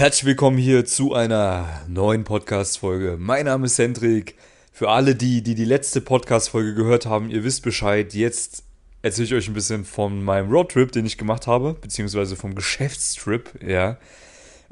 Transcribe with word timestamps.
Herzlich 0.00 0.24
willkommen 0.24 0.56
hier 0.56 0.86
zu 0.86 1.12
einer 1.12 1.82
neuen 1.86 2.24
Podcast-Folge. 2.24 3.18
Mein 3.20 3.44
Name 3.44 3.66
ist 3.66 3.76
Hendrik. 3.76 4.34
Für 4.72 4.88
alle, 4.88 5.14
die, 5.14 5.42
die 5.42 5.54
die 5.54 5.66
letzte 5.66 6.00
Podcast-Folge 6.00 6.72
gehört 6.72 7.04
haben, 7.04 7.28
ihr 7.28 7.44
wisst 7.44 7.62
Bescheid. 7.62 8.14
Jetzt 8.14 8.64
erzähle 9.02 9.26
ich 9.26 9.34
euch 9.34 9.48
ein 9.48 9.52
bisschen 9.52 9.84
von 9.84 10.24
meinem 10.24 10.50
Roadtrip, 10.50 10.90
den 10.90 11.04
ich 11.04 11.18
gemacht 11.18 11.46
habe, 11.46 11.74
beziehungsweise 11.78 12.34
vom 12.34 12.54
Geschäftstrip, 12.54 13.62
ja. 13.62 13.98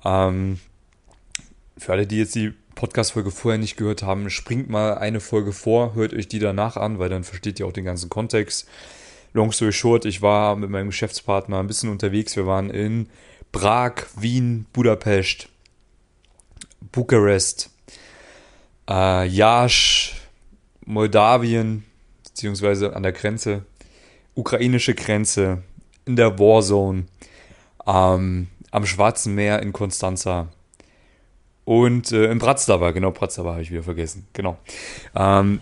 Ähm, 0.03 0.61
für 1.77 1.93
alle, 1.93 2.07
die 2.07 2.21
jetzt 2.21 2.35
die 2.35 2.55
Podcast-Folge 2.75 3.31
vorher 3.31 3.59
nicht 3.59 3.77
gehört 3.77 4.03
haben, 4.03 4.31
springt 4.31 4.71
mal 4.71 4.97
eine 4.97 5.21
Folge 5.21 5.53
vor, 5.53 5.95
hört 5.95 6.15
euch 6.15 6.29
die 6.29 6.39
danach 6.39 6.79
an, 6.79 6.99
weil 6.99 7.11
dann 7.11 7.25
versteht 7.25 7.61
ihr 7.61 7.67
auch 7.67 7.73
den 7.73 7.85
ganzen 7.85 8.09
Kontext. 8.09 8.67
Long 9.35 9.53
story 9.53 9.73
short, 9.73 10.07
ich 10.07 10.23
war 10.23 10.57
mit 10.57 10.71
meinem 10.71 10.87
Geschäftspartner 10.87 11.59
ein 11.59 11.67
bisschen 11.67 11.91
unterwegs. 11.91 12.35
Wir 12.35 12.47
waren 12.47 12.71
in 12.71 13.11
Prag, 13.53 14.07
Wien, 14.17 14.67
Budapest, 14.73 15.49
Bukarest, 16.93 17.71
äh, 18.89 19.27
Jasch, 19.27 20.15
Moldawien, 20.85 21.85
beziehungsweise 22.25 22.95
an 22.95 23.03
der 23.03 23.13
Grenze, 23.13 23.65
ukrainische 24.35 24.95
Grenze, 24.95 25.63
in 26.05 26.17
der 26.17 26.39
Warzone, 26.39 27.05
ähm, 27.87 28.49
am 28.71 28.87
Schwarzen 28.87 29.35
Meer 29.35 29.61
in 29.63 29.73
Konstanza 29.73 30.49
und 31.65 32.13
äh, 32.13 32.31
in 32.31 32.39
Bratislava, 32.39 32.93
genau, 32.93 33.11
Bratislava 33.11 33.53
habe 33.53 33.63
ich 33.63 33.71
wieder 33.71 33.83
vergessen, 33.83 34.27
genau. 34.33 34.59
Ähm, 35.15 35.61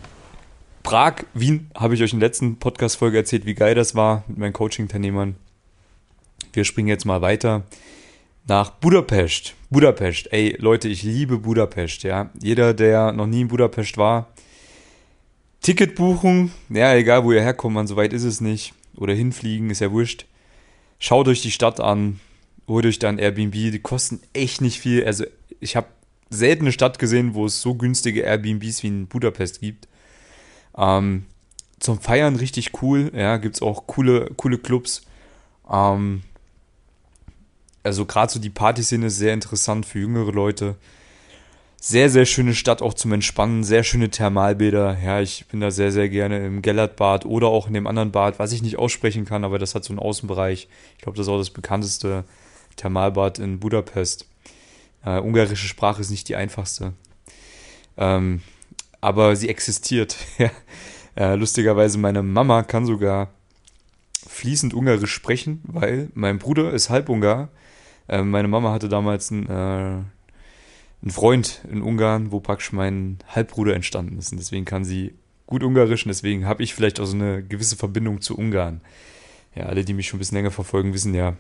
Prag, 0.85 1.25
Wien 1.35 1.69
habe 1.75 1.95
ich 1.95 2.03
euch 2.03 2.13
in 2.13 2.21
der 2.21 2.29
letzten 2.29 2.59
Podcast-Folge 2.61 3.16
erzählt, 3.16 3.45
wie 3.45 3.55
geil 3.55 3.75
das 3.75 3.97
war 3.97 4.23
mit 4.29 4.39
meinen 4.39 4.53
Coaching-Teilnehmern. 4.53 5.35
Wir 6.56 6.65
springen 6.65 6.88
jetzt 6.88 7.05
mal 7.05 7.20
weiter 7.20 7.65
nach 8.46 8.70
Budapest. 8.70 9.55
Budapest, 9.69 10.33
ey 10.33 10.56
Leute, 10.59 10.88
ich 10.88 11.02
liebe 11.02 11.37
Budapest, 11.38 12.02
ja. 12.02 12.30
Jeder, 12.40 12.73
der 12.73 13.13
noch 13.13 13.26
nie 13.26 13.43
in 13.43 13.48
Budapest 13.48 13.98
war, 13.98 14.29
Ticketbuchung, 15.60 16.51
ja, 16.71 16.95
egal 16.95 17.24
wo 17.24 17.32
ihr 17.32 17.43
herkommt, 17.43 17.74
man, 17.74 17.87
so 17.87 17.96
weit 17.96 18.13
ist 18.13 18.24
es 18.24 18.40
nicht. 18.40 18.73
Oder 18.96 19.13
hinfliegen, 19.13 19.68
ist 19.68 19.80
ja 19.80 19.93
wurscht. 19.93 20.24
Schaut 20.98 21.29
euch 21.29 21.43
die 21.43 21.51
Stadt 21.51 21.80
an, 21.80 22.21
holt 22.66 22.87
euch 22.87 22.98
dann 22.98 23.18
Airbnb, 23.18 23.52
die 23.52 23.80
kosten 23.80 24.20
echt 24.32 24.63
nicht 24.63 24.80
viel. 24.80 25.04
Also, 25.04 25.24
ich 25.60 25.76
habe 25.76 25.88
selten 26.30 26.63
eine 26.63 26.73
Stadt 26.73 26.98
gesehen, 26.98 27.35
wo 27.35 27.45
es 27.45 27.60
so 27.60 27.74
günstige 27.74 28.23
Airbnbs 28.23 28.82
wie 28.82 28.87
in 28.87 29.07
Budapest 29.09 29.60
gibt. 29.60 29.88
Ähm, 30.79 31.26
zum 31.80 32.01
Feiern 32.01 32.37
richtig 32.37 32.80
cool, 32.80 33.10
ja, 33.15 33.37
gibt 33.37 33.57
es 33.57 33.63
auch 33.63 33.87
coole, 33.87 34.30
coole 34.37 34.57
Clubs. 34.57 35.02
Ähm, 35.70 36.23
also 37.87 38.04
gerade 38.04 38.32
so 38.32 38.38
die 38.38 38.51
Partyszene 38.51 39.06
ist 39.06 39.16
sehr 39.16 39.32
interessant 39.32 39.87
für 39.87 40.01
jüngere 40.01 40.32
Leute. 40.32 40.76
Sehr, 41.79 42.10
sehr 42.10 42.26
schöne 42.26 42.54
Stadt 42.54 42.82
auch 42.82 42.95
zum 42.95 43.12
Entspannen, 43.12 43.62
sehr 43.62 43.84
schöne 43.84 44.10
Thermalbäder. 44.10 44.98
Ja, 45.04 45.20
ich 45.20 45.46
bin 45.46 45.60
da 45.60 45.70
sehr, 45.70 45.92
sehr 45.92 46.09
gerne 46.09 46.45
im 46.45 46.62
Gellertbad 46.62 47.26
oder 47.26 47.46
auch 47.46 47.68
in 47.68 47.74
dem 47.74 47.87
anderen 47.87 48.10
Bad, 48.10 48.38
was 48.38 48.52
ich 48.52 48.62
nicht 48.62 48.79
aussprechen 48.79 49.24
kann, 49.24 49.45
aber 49.45 49.59
das 49.59 49.74
hat 49.74 49.84
so 49.84 49.92
einen 49.92 50.01
Außenbereich. 50.01 50.68
Ich 50.96 51.02
glaube, 51.02 51.16
das 51.16 51.26
ist 51.26 51.32
auch 51.32 51.38
das 51.38 51.51
bekannteste 51.51 52.24
Thermalbad 52.76 53.38
in 53.38 53.60
Budapest. 53.60 54.26
Äh, 55.04 55.20
ungarische 55.20 55.68
Sprache 55.68 56.01
ist 56.01 56.10
nicht 56.10 56.29
die 56.29 56.37
einfachste. 56.37 56.92
Ähm, 57.96 58.42
aber 59.01 59.37
sie 59.37 59.48
existiert. 59.48 60.16
äh, 61.16 61.37
lustigerweise, 61.37 61.98
meine 61.98 62.23
Mama 62.23 62.64
kann 62.64 62.84
sogar 62.87 63.29
fließend 64.26 64.75
Ungarisch 64.75 65.12
sprechen, 65.12 65.60
weil 65.64 66.10
mein 66.14 66.38
Bruder 66.38 66.72
ist 66.72 66.91
Halbungar 66.91 67.48
äh, 68.09 68.22
meine 68.22 68.49
Mama 68.49 68.72
hatte 68.72 68.88
damals 68.88 69.31
einen, 69.31 69.47
äh, 69.47 69.53
einen 69.53 71.10
Freund 71.10 71.62
in 71.71 71.82
Ungarn, 71.82 72.32
wo 72.32 72.41
praktisch 72.41 72.72
mein 72.72 73.19
Halbbruder 73.28 73.75
entstanden 73.75 74.19
ist. 74.19 74.32
Und 74.32 74.38
deswegen 74.38 74.65
kann 74.65 74.84
sie 74.84 75.15
gut 75.47 75.62
Ungarisch 75.62 76.04
und 76.04 76.09
deswegen 76.09 76.47
habe 76.47 76.62
ich 76.62 76.75
vielleicht 76.75 77.00
auch 77.00 77.06
so 77.06 77.14
eine 77.14 77.42
gewisse 77.42 77.76
Verbindung 77.76 78.20
zu 78.20 78.36
Ungarn. 78.36 78.81
Ja, 79.54 79.64
alle, 79.66 79.84
die 79.84 79.94
mich 79.94 80.08
schon 80.08 80.19
ein 80.19 80.20
bisschen 80.20 80.36
länger 80.36 80.50
verfolgen, 80.50 80.92
wissen 80.92 81.14
ja, 81.14 81.34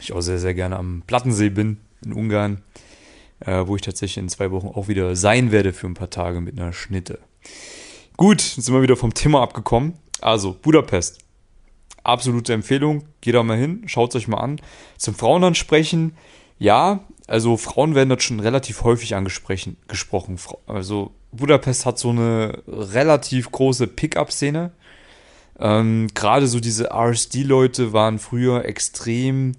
ich 0.00 0.12
auch 0.12 0.20
sehr, 0.20 0.38
sehr 0.38 0.54
gerne 0.54 0.76
am 0.76 1.02
Plattensee 1.06 1.50
bin 1.50 1.78
in 2.04 2.12
Ungarn, 2.12 2.62
äh, 3.40 3.66
wo 3.66 3.76
ich 3.76 3.82
tatsächlich 3.82 4.18
in 4.18 4.28
zwei 4.28 4.50
Wochen 4.50 4.68
auch 4.68 4.88
wieder 4.88 5.14
sein 5.16 5.52
werde 5.52 5.72
für 5.72 5.86
ein 5.86 5.94
paar 5.94 6.10
Tage 6.10 6.40
mit 6.40 6.58
einer 6.58 6.72
Schnitte. 6.72 7.18
Gut, 8.16 8.40
jetzt 8.40 8.64
sind 8.64 8.74
wir 8.74 8.82
wieder 8.82 8.96
vom 8.96 9.14
Thema 9.14 9.42
abgekommen. 9.42 9.94
Also, 10.20 10.56
Budapest 10.60 11.18
absolute 12.08 12.52
Empfehlung. 12.52 13.04
Geht 13.20 13.34
da 13.34 13.42
mal 13.42 13.56
hin, 13.56 13.84
schaut 13.86 14.10
es 14.10 14.16
euch 14.16 14.28
mal 14.28 14.38
an. 14.38 14.60
Zum 14.96 15.14
Frauen 15.14 15.44
ansprechen, 15.44 16.16
ja, 16.58 17.04
also 17.26 17.56
Frauen 17.56 17.94
werden 17.94 18.08
dort 18.08 18.22
schon 18.22 18.40
relativ 18.40 18.82
häufig 18.82 19.14
angesprochen. 19.14 20.38
Also 20.66 21.12
Budapest 21.30 21.86
hat 21.86 21.98
so 21.98 22.10
eine 22.10 22.62
relativ 22.66 23.52
große 23.52 23.86
Pickup-Szene. 23.86 24.72
Ähm, 25.60 26.08
Gerade 26.14 26.46
so 26.46 26.60
diese 26.60 26.90
RSD-Leute 26.90 27.92
waren 27.92 28.18
früher 28.18 28.64
extrem 28.64 29.52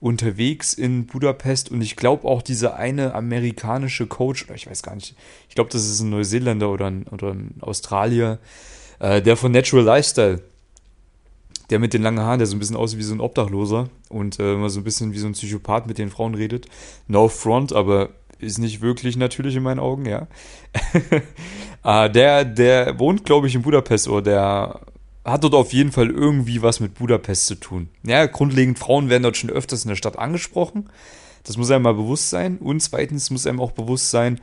unterwegs 0.00 0.72
in 0.72 1.06
Budapest 1.06 1.70
und 1.70 1.82
ich 1.82 1.94
glaube 1.94 2.26
auch 2.26 2.40
dieser 2.40 2.76
eine 2.76 3.14
amerikanische 3.14 4.06
Coach, 4.06 4.46
ich 4.54 4.66
weiß 4.66 4.82
gar 4.82 4.94
nicht, 4.94 5.14
ich 5.48 5.54
glaube, 5.54 5.68
das 5.70 5.84
ist 5.84 6.00
ein 6.00 6.08
Neuseeländer 6.08 6.70
oder 6.70 6.86
ein, 6.86 7.04
oder 7.04 7.32
ein 7.32 7.56
Australier, 7.60 8.38
äh, 8.98 9.20
der 9.20 9.36
von 9.36 9.52
Natural 9.52 9.84
Lifestyle 9.84 10.42
der 11.70 11.78
mit 11.78 11.94
den 11.94 12.02
langen 12.02 12.20
Haaren, 12.20 12.38
der 12.38 12.46
so 12.46 12.56
ein 12.56 12.58
bisschen 12.58 12.76
aussieht 12.76 12.98
wie 12.98 13.04
so 13.04 13.14
ein 13.14 13.20
Obdachloser 13.20 13.88
und 14.08 14.38
äh, 14.38 14.54
immer 14.54 14.70
so 14.70 14.80
ein 14.80 14.84
bisschen 14.84 15.12
wie 15.12 15.18
so 15.18 15.26
ein 15.26 15.32
Psychopath 15.32 15.86
mit 15.86 15.98
den 15.98 16.10
Frauen 16.10 16.34
redet. 16.34 16.66
No 17.06 17.28
front, 17.28 17.72
aber 17.72 18.10
ist 18.38 18.58
nicht 18.58 18.80
wirklich 18.80 19.16
natürlich 19.16 19.56
in 19.56 19.62
meinen 19.62 19.80
Augen, 19.80 20.06
ja. 20.06 20.26
äh, 21.84 22.10
der, 22.10 22.44
der 22.44 22.98
wohnt, 22.98 23.24
glaube 23.24 23.46
ich, 23.46 23.54
in 23.54 23.62
Budapest 23.62 24.08
oder 24.08 24.22
der 24.22 24.80
hat 25.24 25.44
dort 25.44 25.54
auf 25.54 25.72
jeden 25.72 25.92
Fall 25.92 26.10
irgendwie 26.10 26.62
was 26.62 26.80
mit 26.80 26.94
Budapest 26.94 27.46
zu 27.46 27.54
tun. 27.54 27.88
Ja, 28.02 28.26
grundlegend, 28.26 28.78
Frauen 28.78 29.10
werden 29.10 29.22
dort 29.22 29.36
schon 29.36 29.50
öfters 29.50 29.84
in 29.84 29.90
der 29.90 29.96
Stadt 29.96 30.18
angesprochen. 30.18 30.88
Das 31.44 31.56
muss 31.56 31.70
einem 31.70 31.84
mal 31.84 31.94
bewusst 31.94 32.30
sein. 32.30 32.58
Und 32.58 32.80
zweitens 32.80 33.30
muss 33.30 33.46
einem 33.46 33.60
auch 33.60 33.72
bewusst 33.72 34.10
sein, 34.10 34.40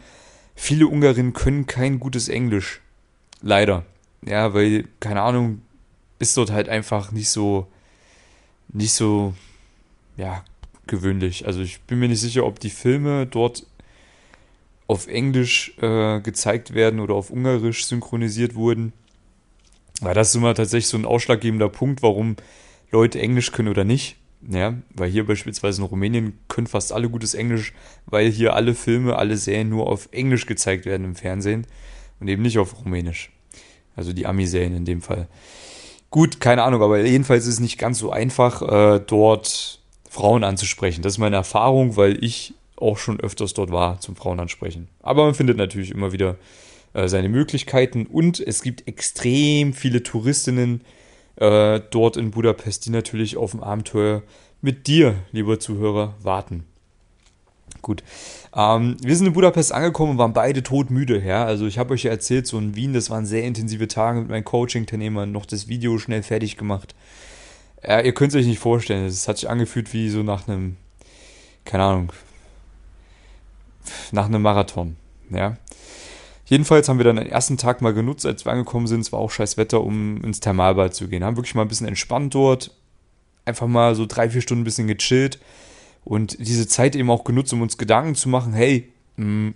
viele 0.55 0.87
Ungarinnen 0.87 1.33
können 1.33 1.65
kein 1.65 1.99
gutes 1.99 2.29
Englisch. 2.29 2.81
Leider. 3.41 3.85
Ja, 4.25 4.53
weil, 4.53 4.85
keine 4.99 5.21
Ahnung, 5.21 5.61
ist 6.19 6.37
dort 6.37 6.51
halt 6.51 6.69
einfach 6.69 7.11
nicht 7.11 7.29
so, 7.29 7.67
nicht 8.69 8.93
so, 8.93 9.33
ja, 10.15 10.43
gewöhnlich. 10.87 11.45
Also 11.45 11.61
ich 11.61 11.81
bin 11.81 11.99
mir 11.99 12.07
nicht 12.07 12.21
sicher, 12.21 12.45
ob 12.45 12.59
die 12.59 12.69
Filme 12.69 13.25
dort 13.27 13.65
auf 14.87 15.07
Englisch 15.07 15.77
äh, 15.81 16.21
gezeigt 16.21 16.73
werden 16.73 16.99
oder 16.99 17.13
auf 17.13 17.29
Ungarisch 17.29 17.85
synchronisiert 17.85 18.55
wurden. 18.55 18.93
Weil 20.01 20.13
das 20.13 20.29
ist 20.29 20.35
immer 20.35 20.55
tatsächlich 20.55 20.87
so 20.87 20.97
ein 20.97 21.05
ausschlaggebender 21.05 21.69
Punkt, 21.69 22.01
warum 22.01 22.35
Leute 22.91 23.19
Englisch 23.19 23.51
können 23.51 23.67
oder 23.67 23.83
nicht. 23.83 24.15
Ja, 24.47 24.75
weil 24.93 25.09
hier 25.09 25.25
beispielsweise 25.25 25.81
in 25.81 25.87
Rumänien 25.87 26.37
können 26.47 26.67
fast 26.67 26.93
alle 26.93 27.09
gutes 27.09 27.33
Englisch, 27.33 27.73
weil 28.05 28.29
hier 28.29 28.53
alle 28.53 28.75
Filme, 28.75 29.15
alle 29.15 29.35
Serien 29.35 29.69
nur 29.69 29.87
auf 29.87 30.09
Englisch 30.11 30.45
gezeigt 30.45 30.85
werden 30.85 31.05
im 31.05 31.15
Fernsehen 31.15 31.65
und 32.19 32.27
eben 32.27 32.43
nicht 32.43 32.59
auf 32.59 32.79
Rumänisch. 32.79 33.31
Also 33.95 34.13
die 34.13 34.27
Ami-Serien 34.27 34.75
in 34.75 34.85
dem 34.85 35.01
Fall. 35.01 35.27
Gut, 36.17 36.39
keine 36.39 36.63
Ahnung, 36.63 36.81
aber 36.81 36.99
jedenfalls 36.99 37.45
ist 37.45 37.53
es 37.53 37.59
nicht 37.59 37.77
ganz 37.77 37.99
so 37.99 38.09
einfach, 38.09 38.63
äh, 38.63 38.99
dort 39.05 39.79
Frauen 40.09 40.43
anzusprechen. 40.43 41.03
Das 41.03 41.13
ist 41.13 41.17
meine 41.19 41.35
Erfahrung, 41.35 41.95
weil 41.95 42.23
ich 42.23 42.55
auch 42.75 42.97
schon 42.97 43.19
öfters 43.19 43.53
dort 43.53 43.71
war 43.71 43.99
zum 43.99 44.15
Frauen 44.15 44.39
ansprechen. 44.39 44.87
Aber 44.99 45.25
man 45.25 45.35
findet 45.35 45.57
natürlich 45.57 45.91
immer 45.91 46.13
wieder 46.13 46.37
äh, 46.95 47.07
seine 47.07 47.29
Möglichkeiten 47.29 48.07
und 48.07 48.39
es 48.39 48.63
gibt 48.63 48.87
extrem 48.87 49.75
viele 49.75 50.01
Touristinnen 50.01 50.81
äh, 51.35 51.81
dort 51.91 52.17
in 52.17 52.31
Budapest, 52.31 52.87
die 52.87 52.89
natürlich 52.89 53.37
auf 53.37 53.53
ein 53.53 53.61
Abenteuer 53.61 54.23
mit 54.59 54.87
dir, 54.87 55.17
lieber 55.31 55.59
Zuhörer, 55.59 56.15
warten. 56.23 56.65
Gut. 57.81 58.03
Ähm, 58.55 58.97
wir 59.01 59.15
sind 59.15 59.27
in 59.27 59.33
Budapest 59.33 59.71
angekommen 59.71 60.13
und 60.13 60.17
waren 60.17 60.33
beide 60.33 60.63
todmüde. 60.63 61.23
Ja? 61.23 61.45
Also 61.45 61.67
ich 61.67 61.77
habe 61.77 61.93
euch 61.93 62.03
ja 62.03 62.11
erzählt, 62.11 62.47
so 62.47 62.57
in 62.57 62.75
Wien, 62.75 62.93
das 62.93 63.09
waren 63.09 63.25
sehr 63.25 63.43
intensive 63.43 63.87
Tage 63.87 64.19
mit 64.21 64.29
meinen 64.29 64.43
Coaching-Teilnehmern, 64.43 65.31
noch 65.31 65.45
das 65.45 65.67
Video 65.67 65.97
schnell 65.97 66.23
fertig 66.23 66.57
gemacht. 66.57 66.95
Ja, 67.83 68.01
ihr 68.01 68.13
könnt 68.13 68.33
es 68.33 68.39
euch 68.39 68.47
nicht 68.47 68.59
vorstellen, 68.59 69.05
es 69.05 69.27
hat 69.27 69.37
sich 69.37 69.49
angefühlt 69.49 69.93
wie 69.93 70.09
so 70.09 70.23
nach 70.23 70.47
einem, 70.47 70.77
keine 71.63 71.83
Ahnung, 71.83 72.11
nach 74.11 74.25
einem 74.25 74.41
Marathon. 74.41 74.95
Ja. 75.29 75.57
Jedenfalls 76.45 76.87
haben 76.87 76.97
wir 76.97 77.03
dann 77.03 77.17
den 77.17 77.27
ersten 77.27 77.57
Tag 77.57 77.81
mal 77.81 77.93
genutzt, 77.93 78.25
als 78.25 78.45
wir 78.45 78.53
angekommen 78.53 78.87
sind. 78.87 79.01
Es 79.01 79.11
war 79.11 79.19
auch 79.19 79.31
scheiß 79.31 79.57
Wetter, 79.57 79.81
um 79.81 80.23
ins 80.23 80.39
Thermalbad 80.39 80.95
zu 80.95 81.09
gehen. 81.09 81.23
Haben 81.23 81.35
wirklich 81.35 81.55
mal 81.55 81.63
ein 81.63 81.67
bisschen 81.67 81.87
entspannt 81.87 82.33
dort. 82.33 82.71
Einfach 83.43 83.67
mal 83.67 83.95
so 83.95 84.05
drei, 84.05 84.29
vier 84.29 84.41
Stunden 84.41 84.61
ein 84.61 84.65
bisschen 84.65 84.87
gechillt 84.87 85.39
und 86.07 86.37
diese 86.39 86.67
Zeit 86.67 86.95
eben 86.95 87.09
auch 87.09 87.23
genutzt, 87.23 87.53
um 87.53 87.61
uns 87.61 87.77
Gedanken 87.77 88.15
zu 88.15 88.29
machen, 88.29 88.53
hey, 88.53 88.91
mh, 89.17 89.25
hm, 89.25 89.53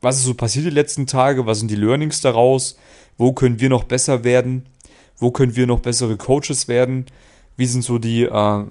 was 0.00 0.16
ist 0.16 0.24
so 0.24 0.34
passiert 0.34 0.64
die 0.64 0.70
letzten 0.70 1.06
Tage, 1.06 1.44
was 1.44 1.58
sind 1.58 1.70
die 1.70 1.76
Learnings 1.76 2.22
daraus, 2.22 2.78
wo 3.18 3.32
können 3.32 3.60
wir 3.60 3.68
noch 3.68 3.84
besser 3.84 4.24
werden, 4.24 4.64
wo 5.18 5.30
können 5.30 5.56
wir 5.56 5.66
noch 5.66 5.80
bessere 5.80 6.16
Coaches 6.16 6.68
werden, 6.68 7.04
wie 7.58 7.66
sind 7.66 7.84
so 7.84 7.98
die, 7.98 8.22
äh, 8.22 8.64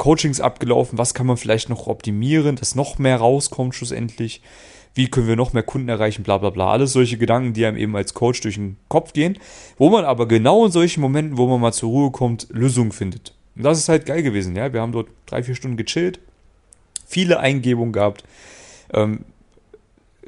Coachings 0.00 0.40
abgelaufen, 0.40 0.96
was 0.96 1.12
kann 1.12 1.26
man 1.26 1.36
vielleicht 1.36 1.68
noch 1.68 1.86
optimieren, 1.86 2.56
dass 2.56 2.74
noch 2.74 2.98
mehr 2.98 3.18
rauskommt 3.18 3.74
schlussendlich, 3.74 4.40
wie 4.94 5.08
können 5.08 5.28
wir 5.28 5.36
noch 5.36 5.52
mehr 5.52 5.62
Kunden 5.62 5.90
erreichen, 5.90 6.22
bla 6.22 6.38
bla 6.38 6.48
bla. 6.48 6.72
Alles 6.72 6.94
solche 6.94 7.18
Gedanken, 7.18 7.52
die 7.52 7.66
einem 7.66 7.76
eben 7.76 7.94
als 7.94 8.14
Coach 8.14 8.40
durch 8.40 8.54
den 8.54 8.78
Kopf 8.88 9.12
gehen, 9.12 9.38
wo 9.76 9.90
man 9.90 10.06
aber 10.06 10.26
genau 10.26 10.64
in 10.64 10.72
solchen 10.72 11.02
Momenten, 11.02 11.36
wo 11.36 11.46
man 11.46 11.60
mal 11.60 11.74
zur 11.74 11.90
Ruhe 11.90 12.10
kommt, 12.10 12.46
Lösungen 12.48 12.92
findet. 12.92 13.34
Und 13.60 13.64
das 13.64 13.76
ist 13.76 13.90
halt 13.90 14.06
geil 14.06 14.22
gewesen, 14.22 14.56
ja. 14.56 14.72
Wir 14.72 14.80
haben 14.80 14.92
dort 14.92 15.08
drei, 15.26 15.42
vier 15.42 15.54
Stunden 15.54 15.76
gechillt, 15.76 16.18
viele 17.06 17.40
Eingebungen 17.40 17.92
gehabt. 17.92 18.24
Ähm, 18.90 19.26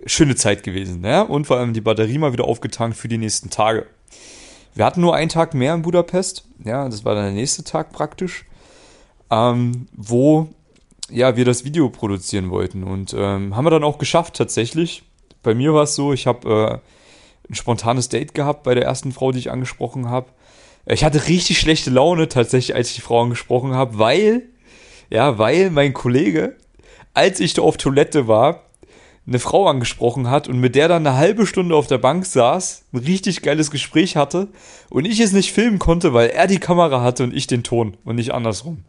schöne 0.04 0.36
Zeit 0.36 0.62
gewesen, 0.62 1.02
ja. 1.02 1.22
Und 1.22 1.46
vor 1.46 1.56
allem 1.56 1.72
die 1.72 1.80
Batterie 1.80 2.18
mal 2.18 2.34
wieder 2.34 2.44
aufgetankt 2.44 2.94
für 2.94 3.08
die 3.08 3.16
nächsten 3.16 3.48
Tage. 3.48 3.86
Wir 4.74 4.84
hatten 4.84 5.00
nur 5.00 5.14
einen 5.14 5.30
Tag 5.30 5.54
mehr 5.54 5.72
in 5.72 5.80
Budapest, 5.80 6.44
ja, 6.62 6.86
das 6.90 7.06
war 7.06 7.14
dann 7.14 7.24
der 7.24 7.32
nächste 7.32 7.64
Tag 7.64 7.90
praktisch, 7.90 8.44
ähm, 9.30 9.88
wo 9.96 10.50
ja, 11.08 11.34
wir 11.34 11.46
das 11.46 11.64
Video 11.64 11.88
produzieren 11.88 12.50
wollten. 12.50 12.84
Und 12.84 13.14
ähm, 13.16 13.56
haben 13.56 13.64
wir 13.64 13.70
dann 13.70 13.82
auch 13.82 13.96
geschafft 13.96 14.34
tatsächlich. 14.34 15.04
Bei 15.42 15.54
mir 15.54 15.72
war 15.72 15.84
es 15.84 15.94
so, 15.94 16.12
ich 16.12 16.26
habe 16.26 16.82
äh, 17.48 17.50
ein 17.50 17.54
spontanes 17.54 18.10
Date 18.10 18.34
gehabt 18.34 18.62
bei 18.62 18.74
der 18.74 18.84
ersten 18.84 19.10
Frau, 19.10 19.32
die 19.32 19.38
ich 19.38 19.50
angesprochen 19.50 20.10
habe. 20.10 20.26
Ich 20.86 21.04
hatte 21.04 21.28
richtig 21.28 21.58
schlechte 21.58 21.90
Laune 21.90 22.28
tatsächlich, 22.28 22.74
als 22.74 22.90
ich 22.90 22.96
die 22.96 23.00
Frau 23.02 23.22
angesprochen 23.22 23.74
habe, 23.74 23.98
weil, 23.98 24.42
ja, 25.10 25.38
weil 25.38 25.70
mein 25.70 25.92
Kollege, 25.92 26.56
als 27.14 27.40
ich 27.40 27.54
da 27.54 27.62
auf 27.62 27.76
Toilette 27.76 28.26
war, 28.26 28.64
eine 29.26 29.38
Frau 29.38 29.68
angesprochen 29.68 30.28
hat 30.28 30.48
und 30.48 30.58
mit 30.58 30.74
der 30.74 30.88
dann 30.88 31.06
eine 31.06 31.16
halbe 31.16 31.46
Stunde 31.46 31.76
auf 31.76 31.86
der 31.86 31.98
Bank 31.98 32.26
saß, 32.26 32.86
ein 32.92 32.98
richtig 32.98 33.42
geiles 33.42 33.70
Gespräch 33.70 34.16
hatte 34.16 34.48
und 34.90 35.04
ich 35.04 35.20
es 35.20 35.32
nicht 35.32 35.52
filmen 35.52 35.78
konnte, 35.78 36.12
weil 36.12 36.30
er 36.30 36.48
die 36.48 36.58
Kamera 36.58 37.02
hatte 37.02 37.22
und 37.22 37.34
ich 37.34 37.46
den 37.46 37.62
Ton 37.62 37.96
und 38.04 38.16
nicht 38.16 38.34
andersrum. 38.34 38.84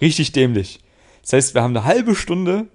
Richtig 0.00 0.32
dämlich. 0.32 0.80
Das 1.20 1.34
heißt, 1.34 1.54
wir 1.54 1.62
haben 1.62 1.76
eine 1.76 1.84
halbe 1.84 2.14
Stunde 2.14 2.68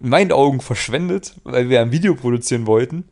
in 0.00 0.10
meinen 0.10 0.30
Augen 0.30 0.60
verschwendet, 0.60 1.34
weil 1.42 1.68
wir 1.68 1.80
ein 1.80 1.90
Video 1.90 2.14
produzieren 2.14 2.66
wollten. 2.66 3.08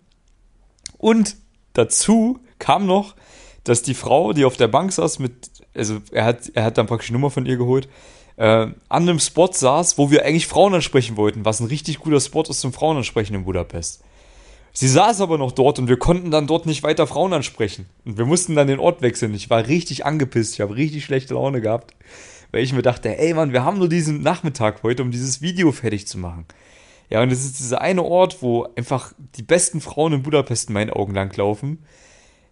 Und 0.98 1.36
dazu 1.72 2.38
kam 2.60 2.86
noch, 2.86 3.16
dass 3.64 3.82
die 3.82 3.94
Frau, 3.94 4.32
die 4.32 4.44
auf 4.44 4.56
der 4.56 4.68
Bank 4.68 4.92
saß, 4.92 5.18
mit, 5.18 5.50
also 5.74 5.98
er 6.12 6.24
hat, 6.24 6.50
er 6.54 6.64
hat 6.64 6.78
dann 6.78 6.86
praktisch 6.86 7.08
die 7.08 7.12
Nummer 7.12 7.30
von 7.30 7.46
ihr 7.46 7.56
geholt, 7.56 7.88
äh, 8.36 8.44
an 8.44 8.74
einem 8.88 9.18
Spot 9.18 9.50
saß, 9.50 9.98
wo 9.98 10.10
wir 10.10 10.24
eigentlich 10.24 10.46
Frauen 10.46 10.74
ansprechen 10.74 11.16
wollten, 11.16 11.44
was 11.44 11.60
ein 11.60 11.66
richtig 11.66 11.98
guter 11.98 12.20
Spot 12.20 12.42
ist 12.42 12.60
zum 12.60 12.72
Frauenansprechen 12.72 13.34
in 13.34 13.44
Budapest. 13.44 14.02
Sie 14.72 14.88
saß 14.88 15.20
aber 15.20 15.38
noch 15.38 15.52
dort 15.52 15.78
und 15.78 15.88
wir 15.88 15.98
konnten 15.98 16.32
dann 16.32 16.48
dort 16.48 16.66
nicht 16.66 16.82
weiter 16.82 17.06
Frauen 17.06 17.32
ansprechen. 17.32 17.86
Und 18.04 18.18
wir 18.18 18.26
mussten 18.26 18.56
dann 18.56 18.66
den 18.66 18.80
Ort 18.80 19.02
wechseln. 19.02 19.32
Ich 19.32 19.48
war 19.48 19.68
richtig 19.68 20.04
angepisst, 20.04 20.54
ich 20.54 20.60
habe 20.60 20.74
richtig 20.74 21.04
schlechte 21.04 21.34
Laune 21.34 21.60
gehabt 21.60 21.94
weil 22.54 22.62
ich 22.62 22.72
mir 22.72 22.82
dachte, 22.82 23.18
ey 23.18 23.34
Mann, 23.34 23.52
wir 23.52 23.64
haben 23.64 23.78
nur 23.78 23.88
diesen 23.88 24.22
Nachmittag 24.22 24.84
heute, 24.84 25.02
um 25.02 25.10
dieses 25.10 25.42
Video 25.42 25.72
fertig 25.72 26.06
zu 26.06 26.18
machen. 26.18 26.46
Ja, 27.10 27.20
und 27.20 27.32
es 27.32 27.44
ist 27.44 27.58
dieser 27.58 27.80
eine 27.80 28.04
Ort, 28.04 28.42
wo 28.42 28.68
einfach 28.76 29.12
die 29.34 29.42
besten 29.42 29.80
Frauen 29.80 30.12
in 30.12 30.22
Budapest 30.22 30.68
in 30.68 30.74
meinen 30.74 30.90
Augen 30.90 31.14
langlaufen. 31.14 31.84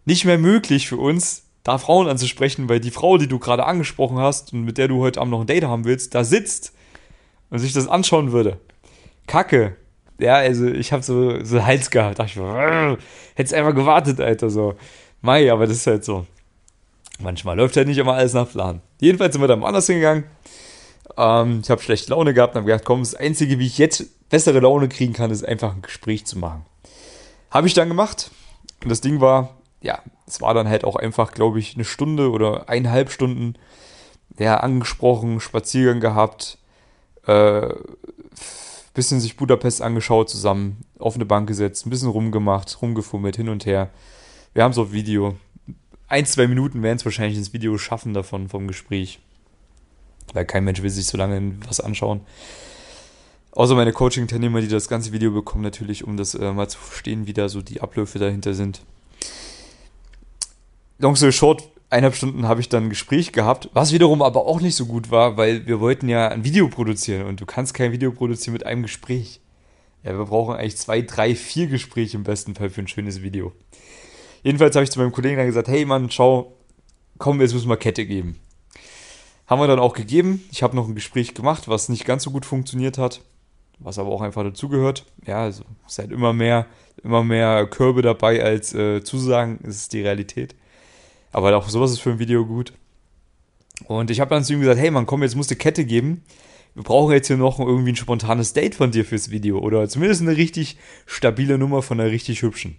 Nicht 0.04 0.24
mehr 0.24 0.38
möglich 0.38 0.88
für 0.88 0.96
uns, 0.96 1.44
da 1.64 1.78
Frauen 1.78 2.08
anzusprechen, 2.08 2.68
weil 2.68 2.80
die 2.80 2.90
Frau, 2.90 3.18
die 3.18 3.28
du 3.28 3.38
gerade 3.38 3.64
angesprochen 3.64 4.18
hast 4.18 4.52
und 4.52 4.64
mit 4.64 4.78
der 4.78 4.88
du 4.88 5.00
heute 5.00 5.20
Abend 5.20 5.30
noch 5.30 5.40
ein 5.40 5.46
Date 5.46 5.64
haben 5.64 5.84
willst, 5.84 6.14
da 6.14 6.24
sitzt 6.24 6.72
und 7.50 7.58
sich 7.58 7.72
das 7.72 7.86
anschauen 7.86 8.32
würde. 8.32 8.58
Kacke. 9.26 9.76
Ja, 10.18 10.36
also 10.36 10.66
ich 10.66 10.92
habe 10.92 11.02
so, 11.02 11.44
so 11.44 11.64
Hals 11.64 11.90
gehabt. 11.90 12.18
Dachte 12.18 12.32
ich, 12.34 12.98
hätte 13.36 13.46
es 13.46 13.52
einfach 13.52 13.74
gewartet, 13.74 14.20
Alter, 14.20 14.50
so. 14.50 14.74
Mai, 15.20 15.52
aber 15.52 15.66
das 15.66 15.76
ist 15.76 15.86
halt 15.86 16.04
so. 16.04 16.26
Manchmal 17.20 17.56
läuft 17.56 17.76
halt 17.76 17.86
nicht 17.86 17.98
immer 17.98 18.14
alles 18.14 18.32
nach 18.32 18.50
Plan. 18.50 18.82
Jedenfalls 19.00 19.32
sind 19.32 19.42
wir 19.42 19.48
dann 19.48 19.60
woanders 19.60 19.86
hingegangen. 19.86 20.24
Ähm, 21.16 21.60
ich 21.62 21.70
habe 21.70 21.82
schlechte 21.82 22.10
Laune 22.10 22.34
gehabt 22.34 22.54
und 22.54 22.60
habe 22.60 22.70
gedacht, 22.70 22.84
komm, 22.84 23.00
das 23.00 23.14
Einzige, 23.14 23.58
wie 23.58 23.66
ich 23.66 23.78
jetzt 23.78 24.28
bessere 24.28 24.60
Laune 24.60 24.88
kriegen 24.88 25.12
kann, 25.12 25.30
ist 25.30 25.44
einfach 25.44 25.74
ein 25.74 25.82
Gespräch 25.82 26.24
zu 26.24 26.38
machen. 26.38 26.64
Habe 27.50 27.66
ich 27.66 27.74
dann 27.74 27.88
gemacht. 27.88 28.30
Und 28.82 28.90
das 28.90 29.00
Ding 29.00 29.20
war, 29.20 29.56
ja, 29.82 30.00
es 30.26 30.40
war 30.40 30.54
dann 30.54 30.68
halt 30.68 30.84
auch 30.84 30.96
einfach, 30.96 31.32
glaube 31.32 31.58
ich, 31.58 31.74
eine 31.74 31.84
Stunde 31.84 32.30
oder 32.30 32.68
eineinhalb 32.68 33.10
Stunden 33.10 33.54
ja, 34.38 34.58
angesprochen, 34.58 35.40
Spaziergang 35.40 36.00
gehabt, 36.00 36.58
äh, 37.26 37.68
bisschen 38.94 39.20
sich 39.20 39.36
Budapest 39.36 39.82
angeschaut 39.82 40.30
zusammen, 40.30 40.84
auf 40.98 41.14
eine 41.14 41.26
Bank 41.26 41.48
gesetzt, 41.48 41.86
ein 41.86 41.90
bisschen 41.90 42.08
rumgemacht, 42.08 42.80
rumgefummelt, 42.80 43.36
hin 43.36 43.48
und 43.48 43.66
her. 43.66 43.90
Wir 44.54 44.64
haben 44.64 44.72
es 44.72 44.78
auf 44.78 44.92
Video 44.92 45.36
ein, 46.12 46.26
zwei 46.26 46.46
Minuten 46.46 46.82
werden 46.82 46.98
es 46.98 47.06
wahrscheinlich 47.06 47.38
ins 47.38 47.54
Video 47.54 47.78
schaffen 47.78 48.12
davon, 48.12 48.50
vom 48.50 48.68
Gespräch. 48.68 49.18
Weil 50.34 50.44
kein 50.44 50.62
Mensch 50.62 50.82
will 50.82 50.90
sich 50.90 51.06
so 51.06 51.16
lange 51.16 51.54
was 51.66 51.80
anschauen. 51.80 52.20
Außer 53.52 53.74
meine 53.74 53.94
Coaching-Teilnehmer, 53.94 54.60
die 54.60 54.68
das 54.68 54.88
ganze 54.88 55.12
Video 55.12 55.30
bekommen, 55.30 55.64
natürlich, 55.64 56.04
um 56.04 56.18
das 56.18 56.34
äh, 56.34 56.52
mal 56.52 56.68
zu 56.68 56.78
verstehen, 56.78 57.26
wie 57.26 57.32
da 57.32 57.48
so 57.48 57.62
die 57.62 57.80
Abläufe 57.80 58.18
dahinter 58.18 58.52
sind. 58.52 58.82
Long 61.02 61.16
story 61.16 61.32
short, 61.32 61.68
eineinhalb 61.90 62.14
Stunden 62.14 62.46
habe 62.46 62.60
ich 62.60 62.68
dann 62.68 62.84
ein 62.84 62.88
Gespräch 62.88 63.32
gehabt, 63.32 63.68
was 63.72 63.92
wiederum 63.92 64.22
aber 64.22 64.46
auch 64.46 64.60
nicht 64.60 64.76
so 64.76 64.86
gut 64.86 65.10
war, 65.10 65.36
weil 65.36 65.66
wir 65.66 65.80
wollten 65.80 66.08
ja 66.08 66.28
ein 66.28 66.44
Video 66.44 66.68
produzieren 66.68 67.26
und 67.26 67.40
du 67.40 67.44
kannst 67.44 67.74
kein 67.74 67.90
Video 67.90 68.12
produzieren 68.12 68.52
mit 68.52 68.64
einem 68.64 68.82
Gespräch. 68.82 69.40
Ja, 70.04 70.16
wir 70.16 70.26
brauchen 70.26 70.54
eigentlich 70.54 70.76
zwei, 70.76 71.02
drei, 71.02 71.34
vier 71.34 71.66
Gespräche 71.66 72.16
im 72.16 72.22
besten 72.22 72.54
Fall 72.54 72.70
für 72.70 72.82
ein 72.82 72.86
schönes 72.86 73.20
Video. 73.20 73.50
Jedenfalls 74.44 74.76
habe 74.76 74.84
ich 74.84 74.92
zu 74.92 75.00
meinem 75.00 75.10
Kollegen 75.10 75.38
dann 75.38 75.46
gesagt, 75.46 75.66
hey 75.66 75.84
Mann, 75.84 76.08
schau, 76.08 76.52
komm, 77.18 77.40
jetzt 77.40 77.52
müssen 77.52 77.68
wir 77.68 77.76
Kette 77.76 78.06
geben. 78.06 78.38
Haben 79.48 79.60
wir 79.60 79.66
dann 79.66 79.80
auch 79.80 79.94
gegeben. 79.94 80.44
Ich 80.52 80.62
habe 80.62 80.76
noch 80.76 80.86
ein 80.86 80.94
Gespräch 80.94 81.34
gemacht, 81.34 81.66
was 81.66 81.88
nicht 81.88 82.04
ganz 82.04 82.22
so 82.22 82.30
gut 82.30 82.46
funktioniert 82.46 82.96
hat, 82.96 83.22
was 83.80 83.98
aber 83.98 84.10
auch 84.10 84.20
einfach 84.20 84.44
dazugehört. 84.44 85.04
Ja, 85.26 85.42
also 85.42 85.64
es 85.84 85.98
halt 85.98 86.12
immer 86.12 86.32
mehr, 86.32 86.66
immer 87.02 87.24
mehr 87.24 87.66
Körbe 87.66 88.02
dabei 88.02 88.40
als 88.40 88.72
äh, 88.72 89.02
Zusagen, 89.02 89.58
das 89.64 89.74
ist 89.78 89.92
die 89.92 90.02
Realität. 90.02 90.54
Aber 91.32 91.56
auch 91.56 91.68
sowas 91.68 91.90
ist 91.90 92.00
für 92.00 92.10
ein 92.10 92.18
Video 92.18 92.46
gut. 92.46 92.72
Und 93.88 94.10
ich 94.10 94.20
habe 94.20 94.30
dann 94.30 94.44
zu 94.44 94.52
ihm 94.52 94.60
gesagt, 94.60 94.78
hey 94.78 94.90
Mann, 94.90 95.06
komm, 95.06 95.22
jetzt 95.22 95.34
musst 95.34 95.50
du 95.50 95.56
Kette 95.56 95.84
geben. 95.84 96.22
Wir 96.74 96.84
brauchen 96.84 97.12
jetzt 97.12 97.26
hier 97.26 97.36
noch 97.36 97.58
irgendwie 97.58 97.92
ein 97.92 97.96
spontanes 97.96 98.52
Date 98.52 98.74
von 98.74 98.90
dir 98.92 99.04
fürs 99.04 99.30
Video. 99.30 99.58
Oder 99.58 99.88
zumindest 99.88 100.22
eine 100.22 100.36
richtig 100.36 100.76
stabile 101.06 101.58
Nummer 101.58 101.82
von 101.82 102.00
einer 102.00 102.10
richtig 102.10 102.42
hübschen. 102.42 102.78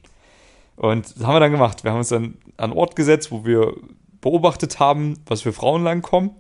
Und 0.75 1.15
das 1.15 1.25
haben 1.25 1.35
wir 1.35 1.39
dann 1.39 1.51
gemacht. 1.51 1.83
Wir 1.83 1.91
haben 1.91 1.99
uns 1.99 2.09
dann 2.09 2.35
an 2.57 2.71
Ort 2.71 2.95
gesetzt, 2.95 3.31
wo 3.31 3.45
wir 3.45 3.73
beobachtet 4.21 4.79
haben, 4.79 5.19
was 5.25 5.41
für 5.41 5.53
Frauen 5.53 5.83
langkommen. 5.83 6.31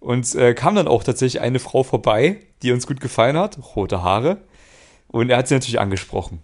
Und 0.00 0.34
äh, 0.34 0.52
kam 0.52 0.74
dann 0.74 0.88
auch 0.88 1.02
tatsächlich 1.02 1.40
eine 1.40 1.58
Frau 1.58 1.82
vorbei, 1.82 2.40
die 2.62 2.72
uns 2.72 2.86
gut 2.86 3.00
gefallen 3.00 3.38
hat, 3.38 3.58
rote 3.74 4.02
Haare. 4.02 4.42
Und 5.08 5.30
er 5.30 5.38
hat 5.38 5.48
sie 5.48 5.54
natürlich 5.54 5.80
angesprochen. 5.80 6.40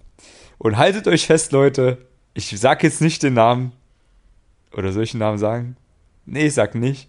Und 0.57 0.78
haltet 0.78 1.07
euch 1.09 1.26
fest, 1.26 1.52
Leute, 1.52 1.99
ich 2.33 2.59
sag 2.59 2.83
jetzt 2.83 3.02
nicht 3.02 3.23
den 3.23 3.35
Namen. 3.35 3.73
Oder 4.72 4.92
den 4.92 5.18
Namen 5.18 5.38
sagen? 5.38 5.76
Nee, 6.26 6.46
ich 6.46 6.54
sag 6.54 6.74
nicht. 6.74 7.08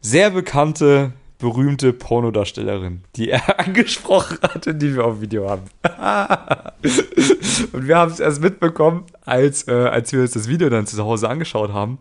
Sehr 0.00 0.30
bekannte 0.30 1.12
berühmte 1.38 1.92
Pornodarstellerin, 1.92 3.02
die 3.16 3.30
er 3.30 3.58
angesprochen 3.66 4.38
hat 4.42 4.66
und 4.66 4.78
die 4.78 4.94
wir 4.94 5.04
auf 5.04 5.20
Video 5.20 5.48
haben. 5.48 5.64
und 7.72 7.86
wir 7.86 7.96
haben 7.98 8.12
es 8.12 8.20
erst 8.20 8.40
mitbekommen, 8.40 9.04
als, 9.24 9.68
äh, 9.68 9.72
als 9.72 10.12
wir 10.12 10.20
uns 10.20 10.32
das 10.32 10.48
Video 10.48 10.70
dann 10.70 10.86
zu 10.86 11.04
Hause 11.04 11.28
angeschaut 11.28 11.72
haben, 11.72 11.98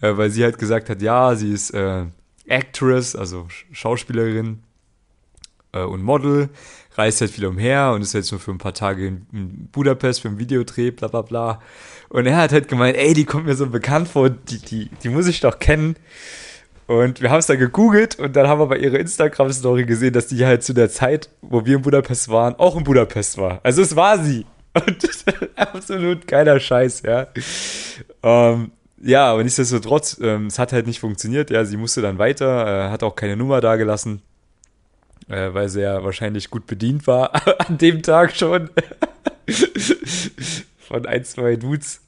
äh, 0.00 0.16
weil 0.16 0.30
sie 0.30 0.44
halt 0.44 0.58
gesagt 0.58 0.90
hat, 0.90 1.00
ja, 1.00 1.34
sie 1.34 1.52
ist 1.52 1.70
äh, 1.70 2.04
Actress, 2.46 3.16
also 3.16 3.46
Schauspielerin 3.72 4.62
äh, 5.76 5.84
und 5.84 6.02
Model, 6.02 6.48
reist 6.94 7.20
halt 7.20 7.30
viel 7.30 7.46
umher 7.46 7.92
und 7.94 8.02
ist 8.02 8.14
jetzt 8.14 8.30
nur 8.32 8.40
für 8.40 8.50
ein 8.50 8.58
paar 8.58 8.74
Tage 8.74 9.06
in 9.06 9.68
Budapest 9.72 10.22
für 10.22 10.28
ein 10.28 10.38
Videodreh, 10.38 10.90
bla 10.90 11.08
bla 11.08 11.22
bla. 11.22 11.60
Und 12.08 12.26
er 12.26 12.36
hat 12.36 12.52
halt 12.52 12.68
gemeint, 12.68 12.96
ey, 12.96 13.14
die 13.14 13.24
kommt 13.24 13.46
mir 13.46 13.54
so 13.54 13.66
bekannt 13.66 14.08
vor, 14.08 14.30
die, 14.30 14.58
die, 14.58 14.90
die 15.02 15.08
muss 15.08 15.26
ich 15.26 15.40
doch 15.40 15.58
kennen. 15.58 15.96
Und 16.86 17.20
wir 17.20 17.30
haben 17.30 17.40
es 17.40 17.46
dann 17.46 17.58
gegoogelt 17.58 18.18
und 18.18 18.36
dann 18.36 18.46
haben 18.46 18.60
wir 18.60 18.66
bei 18.66 18.78
ihrer 18.78 18.98
Instagram-Story 19.00 19.86
gesehen, 19.86 20.12
dass 20.12 20.28
die 20.28 20.46
halt 20.46 20.62
zu 20.62 20.72
der 20.72 20.88
Zeit, 20.88 21.28
wo 21.42 21.66
wir 21.66 21.76
in 21.76 21.82
Budapest 21.82 22.28
waren, 22.28 22.54
auch 22.56 22.76
in 22.76 22.84
Budapest 22.84 23.38
war. 23.38 23.60
Also 23.64 23.82
es 23.82 23.96
war 23.96 24.22
sie. 24.22 24.46
Und 24.86 25.02
das 25.02 25.16
ist 25.16 25.26
absolut 25.56 26.26
geiler 26.26 26.60
Scheiß, 26.60 27.02
ja. 27.02 27.28
Ähm, 28.22 28.72
ja, 29.02 29.32
aber 29.32 29.42
nichtsdestotrotz, 29.42 30.18
ähm, 30.20 30.46
es 30.46 30.58
hat 30.58 30.72
halt 30.72 30.86
nicht 30.86 31.00
funktioniert. 31.00 31.50
Ja, 31.50 31.64
sie 31.64 31.78
musste 31.78 32.02
dann 32.02 32.18
weiter, 32.18 32.86
äh, 32.86 32.90
hat 32.90 33.02
auch 33.02 33.16
keine 33.16 33.36
Nummer 33.36 33.62
da 33.62 33.76
gelassen, 33.76 34.22
äh, 35.28 35.52
weil 35.52 35.68
sie 35.68 35.82
ja 35.82 36.02
wahrscheinlich 36.04 36.50
gut 36.50 36.66
bedient 36.66 37.06
war 37.06 37.34
an 37.68 37.78
dem 37.78 38.02
Tag 38.02 38.34
schon. 38.36 38.70
Von 40.78 41.06
ein, 41.06 41.24
zwei 41.24 41.56
Dudes. 41.56 42.00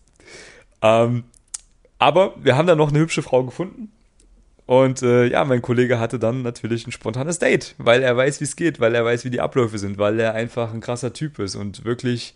Ähm, 0.83 1.25
aber 1.99 2.35
wir 2.43 2.57
haben 2.57 2.67
dann 2.67 2.79
noch 2.79 2.91
eine 2.91 3.01
hübsche 3.01 3.23
Frau 3.23 3.45
gefunden 3.45 3.91
und 4.69 5.01
äh, 5.01 5.25
ja, 5.25 5.47
mein 5.47 5.63
Kollege 5.63 5.99
hatte 5.99 6.19
dann 6.19 6.43
natürlich 6.43 6.87
ein 6.87 6.93
spontanes 6.93 7.39
Date, 7.39 7.75
weil 7.79 8.03
er 8.03 8.15
weiß, 8.19 8.41
wie 8.41 8.45
es 8.45 8.55
geht, 8.55 8.81
weil 8.81 8.95
er 8.95 9.03
weiß, 9.03 9.25
wie 9.25 9.31
die 9.31 9.41
Abläufe 9.41 9.79
sind, 9.79 9.97
weil 9.97 10.21
er 10.21 10.35
einfach 10.35 10.75
ein 10.75 10.83
krasser 10.83 11.15
Typ 11.15 11.39
ist 11.39 11.57
und 11.57 11.87
wirklich 11.87 12.35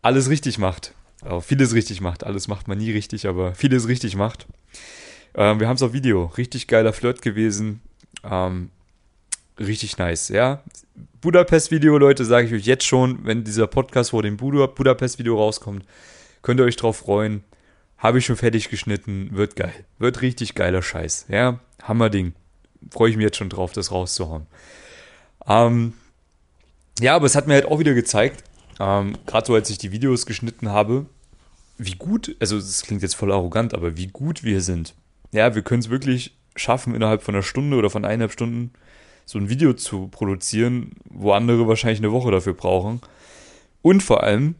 alles 0.00 0.30
richtig 0.30 0.58
macht. 0.58 0.94
Also 1.20 1.42
vieles 1.42 1.74
richtig 1.74 2.00
macht. 2.00 2.24
Alles 2.24 2.48
macht 2.48 2.68
man 2.68 2.78
nie 2.78 2.90
richtig, 2.90 3.26
aber 3.26 3.54
vieles 3.54 3.86
richtig 3.86 4.16
macht. 4.16 4.46
Ähm, 5.34 5.60
wir 5.60 5.68
haben 5.68 5.76
es 5.76 5.82
auf 5.82 5.92
Video. 5.92 6.24
Richtig 6.38 6.68
geiler 6.68 6.94
Flirt 6.94 7.20
gewesen. 7.20 7.82
Ähm, 8.24 8.70
richtig 9.58 9.98
nice, 9.98 10.28
ja. 10.28 10.62
Budapest-Video, 11.20 11.98
Leute, 11.98 12.24
sage 12.24 12.46
ich 12.46 12.54
euch 12.54 12.66
jetzt 12.66 12.84
schon, 12.84 13.24
wenn 13.24 13.44
dieser 13.44 13.66
Podcast 13.66 14.10
vor 14.10 14.22
dem 14.22 14.36
Budapest-Video 14.36 15.36
rauskommt, 15.36 15.84
könnt 16.42 16.60
ihr 16.60 16.64
euch 16.64 16.76
drauf 16.76 16.98
freuen. 16.98 17.42
Habe 17.98 18.18
ich 18.18 18.26
schon 18.26 18.36
fertig 18.36 18.70
geschnitten, 18.70 19.30
wird 19.32 19.56
geil. 19.56 19.74
Wird 19.98 20.22
richtig 20.22 20.54
geiler 20.54 20.82
Scheiß, 20.82 21.26
ja. 21.28 21.58
Hammerding. 21.82 22.34
Freue 22.90 23.10
ich 23.10 23.16
mich 23.16 23.24
jetzt 23.24 23.36
schon 23.36 23.48
drauf, 23.48 23.72
das 23.72 23.90
rauszuhauen. 23.90 24.46
Ähm, 25.48 25.94
ja, 27.00 27.16
aber 27.16 27.26
es 27.26 27.34
hat 27.34 27.48
mir 27.48 27.54
halt 27.54 27.66
auch 27.66 27.80
wieder 27.80 27.94
gezeigt, 27.94 28.44
ähm, 28.78 29.16
gerade 29.26 29.46
so 29.46 29.54
als 29.54 29.70
ich 29.70 29.78
die 29.78 29.90
Videos 29.92 30.26
geschnitten 30.26 30.68
habe, 30.68 31.06
wie 31.78 31.94
gut, 31.94 32.36
also 32.40 32.56
es 32.56 32.82
klingt 32.82 33.02
jetzt 33.02 33.14
voll 33.14 33.32
arrogant, 33.32 33.74
aber 33.74 33.96
wie 33.96 34.08
gut 34.08 34.44
wir 34.44 34.60
sind. 34.60 34.94
Ja, 35.32 35.54
wir 35.54 35.62
können 35.62 35.80
es 35.80 35.90
wirklich 35.90 36.36
schaffen, 36.56 36.94
innerhalb 36.94 37.22
von 37.22 37.34
einer 37.34 37.42
Stunde 37.42 37.76
oder 37.76 37.90
von 37.90 38.04
eineinhalb 38.04 38.32
Stunden 38.32 38.72
so 39.28 39.38
ein 39.38 39.50
Video 39.50 39.74
zu 39.74 40.08
produzieren, 40.08 40.92
wo 41.04 41.32
andere 41.32 41.68
wahrscheinlich 41.68 41.98
eine 41.98 42.12
Woche 42.12 42.30
dafür 42.30 42.54
brauchen. 42.54 43.02
Und 43.82 44.02
vor 44.02 44.22
allem, 44.22 44.54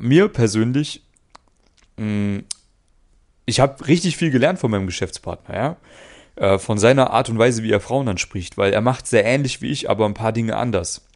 mir 0.00 0.28
persönlich, 0.28 1.02
mm, 1.98 2.38
ich 3.44 3.60
habe 3.60 3.86
richtig 3.86 4.16
viel 4.16 4.30
gelernt 4.30 4.60
von 4.60 4.70
meinem 4.70 4.86
Geschäftspartner, 4.86 5.54
ja. 5.54 5.76
Äh, 6.36 6.58
von 6.58 6.78
seiner 6.78 7.10
Art 7.10 7.28
und 7.28 7.38
Weise, 7.38 7.62
wie 7.62 7.70
er 7.70 7.80
Frauen 7.80 8.08
anspricht, 8.08 8.56
weil 8.56 8.72
er 8.72 8.80
macht 8.80 9.06
sehr 9.06 9.26
ähnlich 9.26 9.60
wie 9.60 9.70
ich, 9.70 9.90
aber 9.90 10.06
ein 10.06 10.14
paar 10.14 10.32
Dinge 10.32 10.56
anders. 10.56 11.06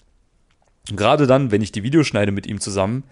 Gerade 0.86 1.26
dann, 1.26 1.50
wenn 1.50 1.62
ich 1.62 1.72
die 1.72 1.82
Videos 1.82 2.06
schneide 2.06 2.32
mit 2.32 2.46
ihm 2.46 2.60
zusammen, 2.60 3.04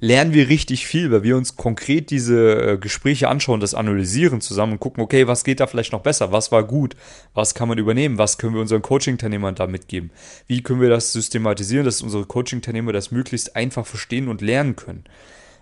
lernen 0.00 0.32
wir 0.32 0.48
richtig 0.48 0.86
viel, 0.86 1.10
weil 1.10 1.22
wir 1.22 1.36
uns 1.36 1.56
konkret 1.56 2.10
diese 2.10 2.72
äh, 2.72 2.78
Gespräche 2.78 3.28
anschauen, 3.28 3.60
das 3.60 3.74
analysieren 3.74 4.40
zusammen 4.40 4.72
und 4.72 4.80
gucken, 4.80 5.02
okay, 5.02 5.26
was 5.26 5.44
geht 5.44 5.60
da 5.60 5.66
vielleicht 5.66 5.92
noch 5.92 6.02
besser, 6.02 6.32
was 6.32 6.52
war 6.52 6.64
gut, 6.64 6.96
was 7.34 7.54
kann 7.54 7.68
man 7.68 7.78
übernehmen, 7.78 8.18
was 8.18 8.38
können 8.38 8.54
wir 8.54 8.60
unseren 8.60 8.82
Coaching-Teilnehmern 8.82 9.54
da 9.54 9.66
mitgeben, 9.66 10.10
wie 10.46 10.62
können 10.62 10.80
wir 10.80 10.90
das 10.90 11.12
systematisieren, 11.12 11.84
dass 11.84 12.02
unsere 12.02 12.26
Coaching-Teilnehmer 12.26 12.92
das 12.92 13.10
möglichst 13.10 13.56
einfach 13.56 13.86
verstehen 13.86 14.28
und 14.28 14.42
lernen 14.42 14.76
können. 14.76 15.04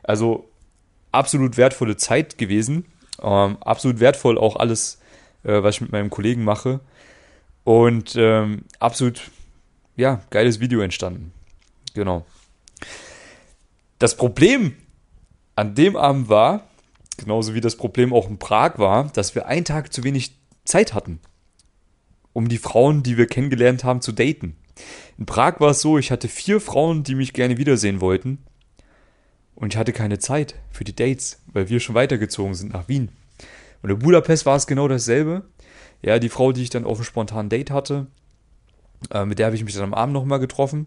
Also 0.03 0.49
absolut 1.13 1.57
wertvolle 1.57 1.97
Zeit 1.97 2.37
gewesen, 2.39 2.87
ähm, 3.23 3.57
absolut 3.61 4.01
wertvoll 4.01 4.37
auch 4.37 4.57
alles, 4.57 5.01
äh, 5.45 5.63
was 5.63 5.77
ich 5.77 5.81
mit 5.81 5.93
meinem 5.93 6.11
Kollegen 6.11 6.45
mache 6.45 6.81
und 7.63 8.15
ähm, 8.17 8.65
absolut, 8.81 9.31
ja, 9.97 10.21
geiles 10.31 10.59
Video 10.59 10.81
entstanden. 10.81 11.33
Genau. 11.95 12.27
Das 13.99 14.17
Problem 14.17 14.75
an 15.57 15.75
dem 15.75 15.97
Abend 15.97 16.29
war, 16.29 16.69
genauso 17.17 17.55
wie 17.55 17.61
das 17.61 17.77
Problem 17.77 18.13
auch 18.13 18.29
in 18.29 18.39
Prag 18.39 18.79
war, 18.79 19.05
dass 19.13 19.35
wir 19.35 19.47
einen 19.47 19.65
Tag 19.65 19.93
zu 19.93 20.05
wenig 20.05 20.37
Zeit 20.65 20.93
hatten, 20.93 21.21
um 22.33 22.49
die 22.49 22.59
Frauen, 22.59 23.03
die 23.03 23.17
wir 23.17 23.27
kennengelernt 23.27 23.85
haben, 23.85 24.01
zu 24.01 24.13
daten. 24.13 24.57
In 25.19 25.27
Prag 25.27 25.61
war 25.61 25.71
es 25.71 25.81
so, 25.81 25.99
ich 25.99 26.11
hatte 26.11 26.29
vier 26.29 26.61
Frauen, 26.61 27.05
die 27.05 27.15
mich 27.15 27.33
gerne 27.33 27.57
wiedersehen 27.57 28.01
wollten. 28.01 28.39
Und 29.55 29.73
ich 29.73 29.79
hatte 29.79 29.93
keine 29.93 30.19
Zeit 30.19 30.57
für 30.73 30.83
die 30.83 30.97
Dates, 30.97 31.41
weil 31.47 31.69
wir 31.69 31.79
schon 31.79 31.95
weitergezogen 31.95 32.55
sind 32.55 32.73
nach 32.73 32.89
Wien. 32.89 33.11
Und 33.83 33.91
in 33.91 34.01
Budapest 34.01 34.47
war 34.47 34.57
es 34.57 34.67
genau 34.67 34.89
dasselbe. 34.89 35.45
Ja, 36.03 36.19
die 36.19 36.29
Frau, 36.29 36.51
die 36.51 36.63
ich 36.63 36.71
dann 36.71 36.85
auf 36.85 36.99
einem 36.99 37.05
spontanen 37.05 37.51
Date 37.51 37.71
hatte, 37.71 38.09
äh, 39.13 39.25
mit 39.25 39.39
der 39.39 39.47
habe 39.47 39.57
ich 39.57 39.65
mich 39.65 39.75
dann 39.75 39.85
am 39.85 39.95
Abend 39.95 40.13
nochmal 40.13 40.41
getroffen. 40.41 40.87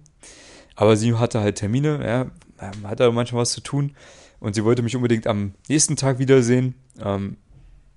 Aber 0.77 0.95
sie 0.95 1.15
hatte 1.15 1.41
halt 1.41 1.57
Termine, 1.57 1.99
ja, 2.05 2.21
ähm, 2.61 2.87
hat 2.87 2.99
da 3.01 3.11
manchmal 3.11 3.41
was 3.41 3.51
zu 3.51 3.61
tun. 3.61 3.95
Und 4.39 4.53
sie 4.53 4.63
wollte 4.63 4.83
mich 4.83 4.95
unbedingt 4.95 5.25
am 5.27 5.53
nächsten 5.67 5.95
Tag 5.95 6.19
wiedersehen. 6.19 6.75
Ähm, 7.03 7.37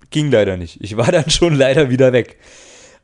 ging 0.09 0.31
leider 0.31 0.57
nicht. 0.57 0.81
Ich 0.81 0.97
war 0.97 1.11
dann 1.11 1.29
schon 1.29 1.53
leider 1.53 1.89
wieder 1.89 2.11
weg. 2.11 2.37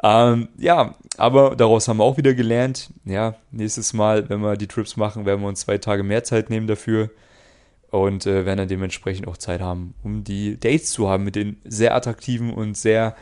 Ähm, 0.04 0.50
ja, 0.58 0.96
aber 1.18 1.56
daraus 1.56 1.88
haben 1.88 1.98
wir 1.98 2.04
auch 2.04 2.18
wieder 2.18 2.34
gelernt. 2.34 2.90
Ja, 3.06 3.36
nächstes 3.52 3.94
Mal, 3.94 4.30
wenn 4.30 4.42
wir 4.42 4.58
die 4.58 4.68
Trips 4.68 4.98
machen, 4.98 5.26
werden 5.26 5.42
wir 5.42 5.48
uns 5.48 5.62
zwei 5.62 5.78
Tage 5.78 6.04
mehr 6.04 6.24
Zeit 6.24 6.50
nehmen 6.50 6.68
dafür. 6.68 7.12
Und 7.92 8.26
äh, 8.26 8.46
werden 8.46 8.58
dann 8.58 8.68
dementsprechend 8.68 9.28
auch 9.28 9.38
Zeit 9.38 9.62
haben, 9.62 9.94
um 10.04 10.24
die 10.24 10.60
Dates 10.60 10.92
zu 10.92 11.08
haben 11.08 11.24
mit 11.24 11.36
den 11.36 11.58
sehr 11.64 11.96
attraktiven 11.96 12.52
und 12.52 12.76
sehr 12.76 13.16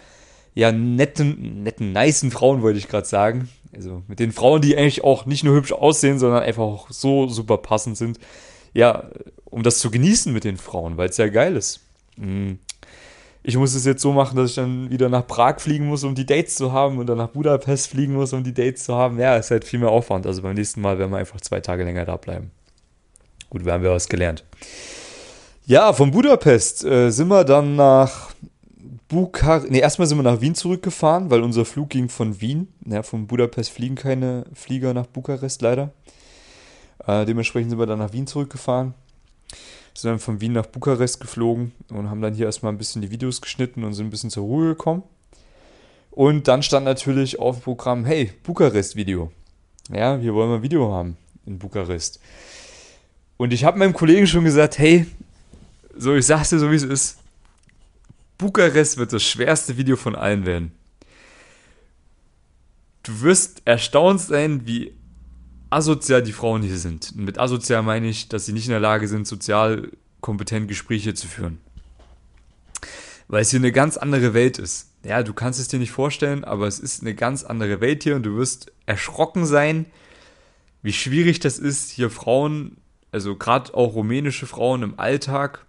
ja, 0.55 0.71
netten, 0.71 1.63
netten, 1.63 1.91
nicen 1.91 2.31
Frauen, 2.31 2.61
wollte 2.61 2.79
ich 2.79 2.87
gerade 2.87 3.05
sagen. 3.05 3.49
Also 3.75 4.03
mit 4.07 4.19
den 4.19 4.31
Frauen, 4.31 4.61
die 4.61 4.77
eigentlich 4.77 5.03
auch 5.03 5.25
nicht 5.25 5.43
nur 5.43 5.55
hübsch 5.55 5.73
aussehen, 5.73 6.19
sondern 6.19 6.43
einfach 6.43 6.63
auch 6.63 6.89
so 6.89 7.27
super 7.27 7.57
passend 7.57 7.97
sind. 7.97 8.19
Ja, 8.73 9.09
um 9.45 9.63
das 9.63 9.79
zu 9.79 9.91
genießen 9.91 10.33
mit 10.33 10.43
den 10.43 10.57
Frauen, 10.57 10.97
weil 10.97 11.09
es 11.09 11.17
ja 11.17 11.27
geil 11.27 11.55
ist. 11.55 11.81
Hm. 12.17 12.59
Ich 13.47 13.57
muss 13.57 13.75
es 13.75 13.85
jetzt 13.85 14.01
so 14.01 14.11
machen, 14.11 14.35
dass 14.35 14.49
ich 14.49 14.55
dann 14.55 14.89
wieder 14.89 15.07
nach 15.07 15.27
Prag 15.27 15.59
fliegen 15.59 15.85
muss, 15.85 16.03
um 16.03 16.15
die 16.15 16.25
Dates 16.25 16.55
zu 16.55 16.73
haben 16.73 16.97
und 16.97 17.05
dann 17.05 17.19
nach 17.19 17.29
Budapest 17.29 17.87
fliegen 17.89 18.13
muss, 18.13 18.33
um 18.33 18.43
die 18.43 18.55
Dates 18.55 18.85
zu 18.85 18.95
haben. 18.95 19.19
Ja, 19.19 19.35
ist 19.35 19.51
halt 19.51 19.65
viel 19.65 19.79
mehr 19.79 19.89
Aufwand. 19.89 20.25
Also 20.25 20.41
beim 20.41 20.55
nächsten 20.55 20.81
Mal 20.81 20.97
werden 20.97 21.11
wir 21.11 21.17
einfach 21.17 21.39
zwei 21.39 21.59
Tage 21.59 21.83
länger 21.83 22.05
da 22.05 22.17
bleiben. 22.17 22.49
Gut, 23.51 23.63
wir 23.63 23.73
haben 23.73 23.83
ja 23.83 23.91
was 23.91 24.09
gelernt. 24.09 24.43
Ja, 25.67 25.93
von 25.93 26.11
Budapest 26.11 26.83
äh, 26.85 27.11
sind 27.11 27.27
wir 27.27 27.43
dann 27.43 27.75
nach 27.75 28.31
Bukarest, 29.07 29.69
nee, 29.69 29.79
erstmal 29.79 30.07
sind 30.07 30.17
wir 30.17 30.23
nach 30.23 30.41
Wien 30.41 30.55
zurückgefahren, 30.55 31.29
weil 31.29 31.43
unser 31.43 31.63
Flug 31.65 31.89
ging 31.89 32.09
von 32.09 32.41
Wien. 32.41 32.67
Ja, 32.85 33.03
von 33.03 33.27
Budapest 33.27 33.71
fliegen 33.71 33.95
keine 33.95 34.45
Flieger 34.53 34.93
nach 34.93 35.05
Bukarest 35.05 35.61
leider. 35.61 35.91
Äh, 37.05 37.25
dementsprechend 37.25 37.69
sind 37.69 37.79
wir 37.79 37.85
dann 37.85 37.99
nach 37.99 38.13
Wien 38.13 38.25
zurückgefahren. 38.25 38.95
Sind 39.93 40.09
dann 40.09 40.19
von 40.19 40.41
Wien 40.41 40.53
nach 40.53 40.65
Bukarest 40.65 41.19
geflogen 41.19 41.71
und 41.89 42.09
haben 42.09 42.21
dann 42.21 42.33
hier 42.33 42.47
erstmal 42.47 42.71
ein 42.71 42.77
bisschen 42.77 43.01
die 43.01 43.11
Videos 43.11 43.41
geschnitten 43.41 43.83
und 43.83 43.93
sind 43.93 44.07
ein 44.07 44.09
bisschen 44.09 44.31
zur 44.31 44.43
Ruhe 44.43 44.69
gekommen. 44.69 45.03
Und 46.11 46.47
dann 46.47 46.63
stand 46.63 46.85
natürlich 46.85 47.39
auf 47.39 47.57
dem 47.57 47.63
Programm, 47.63 48.05
hey, 48.05 48.31
Bukarest-Video. 48.43 49.31
Ja, 49.93 50.21
wir 50.21 50.33
wollen 50.33 50.49
mal 50.49 50.55
ein 50.57 50.63
Video 50.63 50.91
haben 50.91 51.17
in 51.45 51.59
Bukarest. 51.59 52.19
Und 53.37 53.53
ich 53.53 53.63
habe 53.65 53.77
meinem 53.77 53.93
Kollegen 53.93 54.25
schon 54.25 54.45
gesagt, 54.45 54.79
hey, 54.79 55.05
so 55.95 56.15
ich 56.15 56.25
sag's 56.25 56.49
dir 56.49 56.59
so 56.59 56.71
wie 56.71 56.75
es 56.75 56.83
ist, 56.83 57.17
Bukarest 58.37 58.97
wird 58.97 59.13
das 59.13 59.23
schwerste 59.23 59.77
Video 59.77 59.95
von 59.95 60.15
allen 60.15 60.45
werden. 60.45 60.71
Du 63.03 63.21
wirst 63.21 63.61
erstaunt 63.65 64.19
sein, 64.19 64.65
wie 64.65 64.93
asozial 65.69 66.23
die 66.23 66.33
Frauen 66.33 66.63
hier 66.63 66.77
sind. 66.77 67.13
Und 67.15 67.25
mit 67.25 67.39
asozial 67.39 67.83
meine 67.83 68.07
ich, 68.07 68.29
dass 68.29 68.45
sie 68.45 68.53
nicht 68.53 68.65
in 68.65 68.71
der 68.71 68.79
Lage 68.79 69.07
sind, 69.07 69.27
sozial 69.27 69.91
kompetent 70.21 70.67
Gespräche 70.67 71.13
zu 71.13 71.27
führen. 71.27 71.59
Weil 73.27 73.41
es 73.41 73.51
hier 73.51 73.59
eine 73.59 73.71
ganz 73.71 73.97
andere 73.97 74.33
Welt 74.33 74.57
ist. 74.57 74.89
Ja, 75.03 75.21
du 75.21 75.33
kannst 75.33 75.59
es 75.59 75.67
dir 75.67 75.79
nicht 75.79 75.91
vorstellen, 75.91 76.43
aber 76.43 76.67
es 76.67 76.79
ist 76.79 77.01
eine 77.01 77.13
ganz 77.13 77.43
andere 77.43 77.79
Welt 77.79 78.03
hier 78.03 78.15
und 78.15 78.23
du 78.23 78.37
wirst 78.37 78.71
erschrocken 78.85 79.45
sein, 79.45 79.85
wie 80.81 80.93
schwierig 80.93 81.39
das 81.39 81.59
ist, 81.59 81.91
hier 81.91 82.09
Frauen, 82.09 82.77
also 83.11 83.35
gerade 83.35 83.73
auch 83.73 83.95
rumänische 83.95 84.47
Frauen 84.47 84.83
im 84.83 84.99
Alltag 84.99 85.65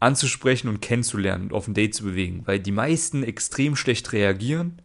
anzusprechen 0.00 0.68
und 0.68 0.80
kennenzulernen 0.80 1.44
und 1.44 1.52
auf 1.52 1.68
ein 1.68 1.74
Date 1.74 1.94
zu 1.94 2.04
bewegen, 2.04 2.42
weil 2.44 2.60
die 2.60 2.72
meisten 2.72 3.22
extrem 3.22 3.76
schlecht 3.76 4.12
reagieren. 4.12 4.78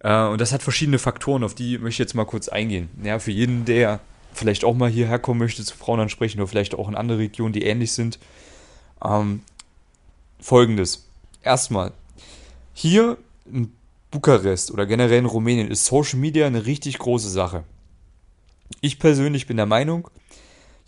Äh, 0.00 0.24
und 0.26 0.40
das 0.40 0.52
hat 0.52 0.62
verschiedene 0.62 0.98
Faktoren, 0.98 1.44
auf 1.44 1.54
die 1.54 1.78
möchte 1.78 1.90
ich 1.90 1.98
jetzt 1.98 2.14
mal 2.14 2.24
kurz 2.24 2.48
eingehen. 2.48 2.88
Ja, 3.02 3.18
für 3.18 3.30
jeden, 3.30 3.64
der 3.64 4.00
vielleicht 4.32 4.64
auch 4.64 4.74
mal 4.74 4.90
hierher 4.90 5.18
kommen 5.18 5.40
möchte, 5.40 5.64
zu 5.64 5.76
Frauen 5.76 6.00
ansprechen 6.00 6.40
oder 6.40 6.48
vielleicht 6.48 6.74
auch 6.74 6.88
in 6.88 6.94
andere 6.94 7.18
Regionen, 7.18 7.52
die 7.52 7.62
ähnlich 7.62 7.92
sind. 7.92 8.18
Ähm, 9.02 9.42
Folgendes. 10.40 11.06
Erstmal, 11.42 11.92
hier 12.72 13.16
in 13.50 13.72
Bukarest 14.10 14.70
oder 14.70 14.86
generell 14.86 15.18
in 15.18 15.26
Rumänien 15.26 15.70
ist 15.70 15.86
Social 15.86 16.18
Media 16.18 16.46
eine 16.46 16.66
richtig 16.66 16.98
große 16.98 17.28
Sache. 17.28 17.64
Ich 18.80 18.98
persönlich 18.98 19.46
bin 19.46 19.56
der 19.56 19.66
Meinung, 19.66 20.08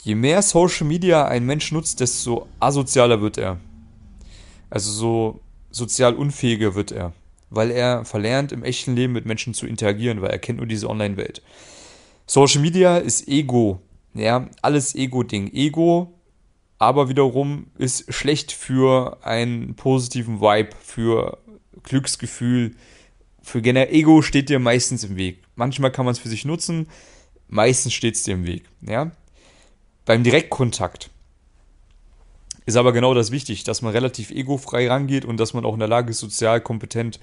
je 0.07 0.15
mehr 0.15 0.41
Social 0.41 0.87
Media 0.87 1.27
ein 1.27 1.45
Mensch 1.45 1.73
nutzt, 1.73 1.99
desto 1.99 2.47
asozialer 2.61 3.21
wird 3.21 3.39
er. 3.39 3.59
Also 4.71 4.93
so 4.93 5.41
sozial 5.73 6.15
unfähiger 6.15 6.77
wird 6.77 6.93
er, 6.93 7.13
weil 7.51 7.73
er 7.73 8.05
verlernt, 8.05 8.53
im 8.53 8.63
echten 8.63 8.95
Leben 8.95 9.13
mit 9.15 9.27
Menschen 9.27 9.53
zu 9.53 9.67
interagieren, 9.67 10.23
weil 10.23 10.31
er 10.31 10.39
kennt 10.39 10.59
nur 10.59 10.69
diese 10.69 10.89
Online-Welt. 10.89 11.43
Social 12.25 12.63
Media 12.63 12.99
ist 12.99 13.27
Ego, 13.27 13.81
ja, 14.15 14.49
alles 14.63 14.95
Ego-Ding. 14.95 15.53
Ego, 15.53 16.15
aber 16.79 17.09
wiederum 17.09 17.67
ist 17.77 18.13
schlecht 18.15 18.53
für 18.53 19.19
einen 19.25 19.75
positiven 19.75 20.41
Vibe, 20.41 20.71
für 20.81 21.39
Glücksgefühl, 21.83 22.77
für 23.43 23.61
generell 23.61 23.93
Ego 23.93 24.23
steht 24.23 24.51
dir 24.51 24.61
meistens 24.61 25.03
im 25.03 25.17
Weg. 25.17 25.43
Manchmal 25.57 25.91
kann 25.91 26.05
man 26.05 26.13
es 26.13 26.21
für 26.21 26.29
sich 26.29 26.45
nutzen, 26.45 26.87
meistens 27.49 27.93
steht 27.93 28.15
es 28.15 28.23
dir 28.23 28.35
im 28.35 28.47
Weg, 28.47 28.69
ja. 28.83 29.11
Beim 30.07 30.23
Direktkontakt 30.23 31.11
ist 32.65 32.77
aber 32.77 32.93
genau 32.93 33.13
das 33.13 33.31
wichtig, 33.33 33.65
dass 33.65 33.83
man 33.83 33.93
relativ 33.93 34.31
egofrei 34.31 34.89
rangeht 34.89 35.25
und 35.25 35.37
dass 35.39 35.53
man 35.53 35.65
auch 35.65 35.75
in 35.75 35.81
der 35.81 35.89
Lage 35.89 36.11
ist, 36.11 36.21
sozial 36.21 36.61
kompetent 36.61 37.21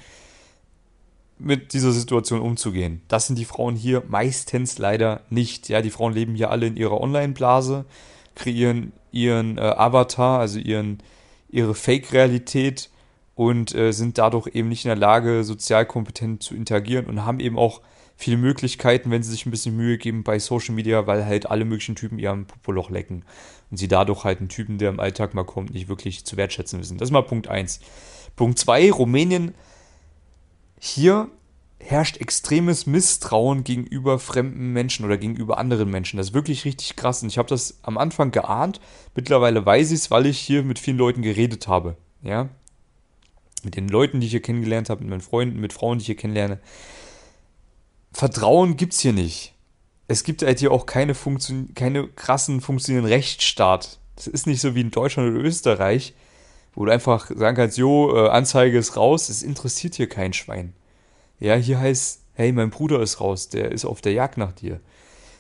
mit 1.40 1.74
dieser 1.74 1.92
Situation 1.92 2.42
umzugehen. 2.42 3.02
Das 3.08 3.28
sind 3.28 3.40
die 3.40 3.46
Frauen 3.46 3.76
hier 3.76 4.04
meistens 4.08 4.78
leider 4.78 5.22
nicht. 5.30 5.70
Ja, 5.70 5.82
die 5.82 5.90
Frauen 5.90 6.14
leben 6.14 6.36
hier 6.36 6.52
alle 6.52 6.68
in 6.68 6.78
ihrer 6.78 7.02
Online-Blase, 7.02 7.86
kreieren 8.36 8.92
ihren 9.12 9.58
äh, 9.58 9.62
Avatar, 9.62 10.40
also 10.40 10.60
ihren, 10.60 11.02
ihre 11.50 11.76
Fake-Realität 11.76 12.90
und 13.36 13.74
äh, 13.74 13.92
sind 13.94 14.18
dadurch 14.18 14.48
eben 14.56 14.70
nicht 14.70 14.84
in 14.84 14.90
der 14.90 14.98
Lage, 14.98 15.44
sozial 15.44 15.86
kompetent 15.86 16.44
zu 16.44 16.56
interagieren 16.56 17.06
und 17.06 17.26
haben 17.26 17.40
eben 17.40 17.58
auch 17.58 17.82
viele 18.16 18.38
Möglichkeiten, 18.38 19.12
wenn 19.12 19.24
sie 19.24 19.32
sich 19.32 19.46
ein 19.46 19.52
bisschen 19.52 19.76
Mühe 19.76 19.98
geben 19.98 20.24
bei 20.24 20.40
Social 20.40 20.76
Media, 20.76 21.08
weil 21.08 21.26
halt 21.26 21.50
alle 21.50 21.66
möglichen 21.66 21.96
Typen 21.96 22.20
ihrem 22.20 22.46
Popoloch 22.46 22.90
lecken 22.90 23.26
und 23.72 23.78
sie 23.78 23.88
dadurch 23.88 24.24
halt 24.24 24.40
einen 24.40 24.50
Typen, 24.50 24.78
der 24.78 24.90
im 24.90 25.00
Alltag 25.00 25.34
mal 25.34 25.44
kommt, 25.44 25.74
nicht 25.74 25.88
wirklich 25.88 26.26
zu 26.26 26.38
wertschätzen 26.38 26.80
wissen. 26.80 26.98
Das 26.98 27.10
ist 27.10 27.14
mal 27.14 27.24
Punkt 27.24 27.48
1. 27.48 27.80
Punkt 28.36 28.60
2, 28.60 28.92
Rumänien. 28.92 29.54
Hier 30.80 31.30
herrscht 31.80 32.18
extremes 32.18 32.86
Misstrauen 32.86 33.64
gegenüber 33.64 34.20
fremden 34.20 34.72
Menschen 34.72 35.06
oder 35.06 35.18
gegenüber 35.18 35.58
anderen 35.58 35.90
Menschen. 35.90 36.18
Das 36.18 36.28
ist 36.28 36.34
wirklich 36.34 36.66
richtig 36.66 36.96
krass. 36.96 37.22
Und 37.22 37.30
ich 37.30 37.38
habe 37.38 37.50
das 37.50 37.80
am 37.84 37.98
Anfang 37.98 38.32
geahnt. 38.32 38.80
Mittlerweile 39.16 39.66
weiß 39.66 39.92
ich 39.92 40.00
es, 40.00 40.12
weil 40.12 40.26
ich 40.26 40.40
hier 40.40 40.64
mit 40.64 40.80
vielen 40.80 40.98
Leuten 40.98 41.22
geredet 41.22 41.68
habe. 41.68 41.98
Ja. 42.22 42.50
Mit 43.64 43.76
den 43.76 43.88
Leuten, 43.88 44.20
die 44.20 44.28
ich 44.28 44.32
hier 44.32 44.42
kennengelernt 44.42 44.90
habe, 44.90 45.02
mit 45.02 45.10
meinen 45.10 45.22
Freunden, 45.22 45.60
mit 45.60 45.74
Frauen, 45.74 45.98
die 45.98 46.04
ich 46.04 46.08
hier 46.08 46.16
kennenlerne. 46.16 46.60
Vertrauen 48.14 48.78
gibt 48.78 48.94
es 48.94 49.00
hier 49.00 49.14
nicht. 49.14 49.54
Es 50.08 50.24
gibt 50.24 50.44
halt 50.44 50.60
hier 50.60 50.72
auch 50.72 50.86
keine, 50.86 51.16
Funktion 51.16 51.74
keine 51.76 52.08
krassen 52.08 52.62
funktionierenden 52.62 53.12
Rechtsstaat. 53.12 54.00
Das 54.16 54.28
ist 54.28 54.46
nicht 54.48 54.62
so 54.62 54.76
wie 54.76 54.82
in 54.82 54.92
Deutschland 54.92 55.34
oder 55.34 55.44
Österreich, 55.44 56.14
wo 56.76 56.86
du 56.86 56.92
einfach 56.92 57.32
sagen 57.34 57.58
kannst, 57.58 57.78
jo, 57.78 58.16
äh, 58.16 58.30
Anzeige 58.30 58.78
ist 58.78 58.96
raus, 58.96 59.30
es 59.30 59.42
interessiert 59.42 59.96
hier 59.96 60.08
kein 60.08 60.34
Schwein. 60.34 60.74
Ja, 61.40 61.56
hier 61.56 61.80
heißt, 61.80 62.22
hey, 62.34 62.52
mein 62.52 62.70
Bruder 62.70 63.02
ist 63.02 63.20
raus, 63.20 63.50
der 63.50 63.72
ist 63.72 63.86
auf 63.86 64.02
der 64.02 64.14
Jagd 64.14 64.38
nach 64.38 64.54
dir. 64.54 64.80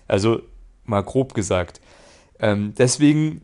Also, 0.08 0.42
mal 0.86 1.04
grob 1.04 1.34
gesagt. 1.34 1.82
Ähm, 2.40 2.74
deswegen 2.78 3.42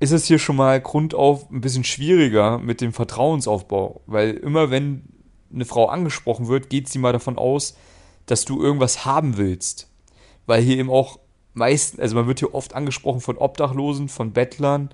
ist 0.00 0.12
es 0.12 0.26
hier 0.26 0.38
schon 0.38 0.56
mal 0.56 0.80
grundauf 0.80 1.50
ein 1.50 1.60
bisschen 1.60 1.84
schwieriger 1.84 2.58
mit 2.58 2.80
dem 2.80 2.92
Vertrauensaufbau, 2.92 4.02
weil 4.06 4.34
immer 4.34 4.70
wenn 4.70 5.02
eine 5.52 5.64
Frau 5.64 5.86
angesprochen 5.86 6.46
wird, 6.46 6.70
geht 6.70 6.88
sie 6.88 6.98
mal 6.98 7.12
davon 7.12 7.36
aus, 7.36 7.76
dass 8.30 8.44
du 8.44 8.62
irgendwas 8.62 9.04
haben 9.04 9.36
willst. 9.36 9.88
Weil 10.46 10.62
hier 10.62 10.78
eben 10.78 10.90
auch 10.90 11.18
meist, 11.54 12.00
also 12.00 12.14
man 12.14 12.26
wird 12.26 12.38
hier 12.38 12.54
oft 12.54 12.74
angesprochen 12.74 13.20
von 13.20 13.36
Obdachlosen, 13.36 14.08
von 14.08 14.32
Bettlern, 14.32 14.90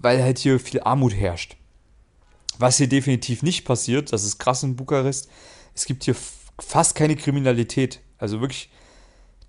weil 0.00 0.22
halt 0.22 0.38
hier 0.38 0.58
viel 0.58 0.80
Armut 0.80 1.14
herrscht. 1.14 1.56
Was 2.58 2.78
hier 2.78 2.88
definitiv 2.88 3.42
nicht 3.42 3.64
passiert, 3.64 4.12
das 4.12 4.24
ist 4.24 4.38
krass 4.38 4.62
in 4.62 4.76
Bukarest, 4.76 5.28
es 5.74 5.84
gibt 5.84 6.04
hier 6.04 6.16
fast 6.58 6.94
keine 6.94 7.16
Kriminalität. 7.16 8.00
Also 8.18 8.40
wirklich, 8.40 8.70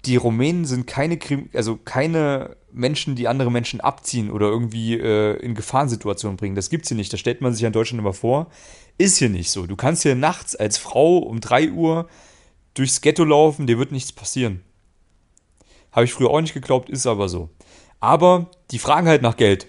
die 0.05 0.15
Rumänen 0.15 0.65
sind 0.65 0.87
keine, 0.87 1.19
also 1.53 1.77
keine 1.77 2.55
Menschen, 2.71 3.15
die 3.15 3.27
andere 3.27 3.51
Menschen 3.51 3.81
abziehen 3.81 4.31
oder 4.31 4.47
irgendwie 4.47 4.93
äh, 4.93 5.37
in 5.37 5.55
Gefahrensituationen 5.55 6.37
bringen. 6.37 6.55
Das 6.55 6.69
gibt 6.69 6.85
es 6.85 6.89
hier 6.89 6.97
nicht. 6.97 7.11
Das 7.11 7.19
stellt 7.19 7.41
man 7.41 7.53
sich 7.53 7.63
in 7.63 7.73
Deutschland 7.73 7.99
immer 7.99 8.13
vor. 8.13 8.49
Ist 8.97 9.17
hier 9.17 9.29
nicht 9.29 9.51
so. 9.51 9.67
Du 9.67 9.75
kannst 9.75 10.03
hier 10.03 10.15
nachts 10.15 10.55
als 10.55 10.77
Frau 10.77 11.17
um 11.17 11.41
3 11.41 11.71
Uhr 11.71 12.07
durchs 12.73 13.01
Ghetto 13.01 13.23
laufen, 13.23 13.67
dir 13.67 13.77
wird 13.77 13.91
nichts 13.91 14.11
passieren. 14.11 14.61
Habe 15.91 16.05
ich 16.05 16.13
früher 16.13 16.29
auch 16.29 16.41
nicht 16.41 16.53
geglaubt, 16.53 16.89
ist 16.89 17.05
aber 17.05 17.27
so. 17.29 17.49
Aber 17.99 18.49
die 18.71 18.79
fragen 18.79 19.07
halt 19.07 19.21
nach 19.21 19.37
Geld. 19.37 19.67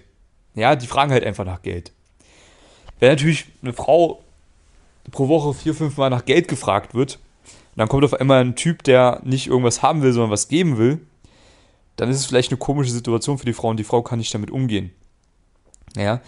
Ja, 0.55 0.75
die 0.75 0.87
fragen 0.87 1.11
halt 1.11 1.23
einfach 1.23 1.45
nach 1.45 1.61
Geld. 1.61 1.91
Wenn 2.99 3.09
natürlich 3.09 3.45
eine 3.61 3.73
Frau 3.73 4.23
pro 5.11 5.27
Woche 5.27 5.53
vier, 5.53 5.73
fünf 5.73 5.97
Mal 5.97 6.09
nach 6.09 6.25
Geld 6.25 6.47
gefragt 6.47 6.93
wird, 6.93 7.19
dann 7.75 7.89
kommt 7.89 8.05
auf 8.05 8.13
einmal 8.13 8.41
ein 8.41 8.55
Typ, 8.55 8.83
der 8.83 9.21
nicht 9.23 9.47
irgendwas 9.47 9.81
haben 9.81 10.01
will, 10.01 10.13
sondern 10.13 10.31
was 10.31 10.47
geben 10.47 10.77
will, 10.77 11.01
dann 11.95 12.09
ist 12.09 12.17
es 12.17 12.25
vielleicht 12.25 12.51
eine 12.51 12.57
komische 12.57 12.91
Situation 12.91 13.37
für 13.37 13.45
die 13.45 13.53
Frau 13.53 13.69
und 13.69 13.77
die 13.77 13.83
Frau 13.83 14.01
kann 14.01 14.19
nicht 14.19 14.33
damit 14.33 14.51
umgehen. 14.51 14.91
Ja, 15.95 16.21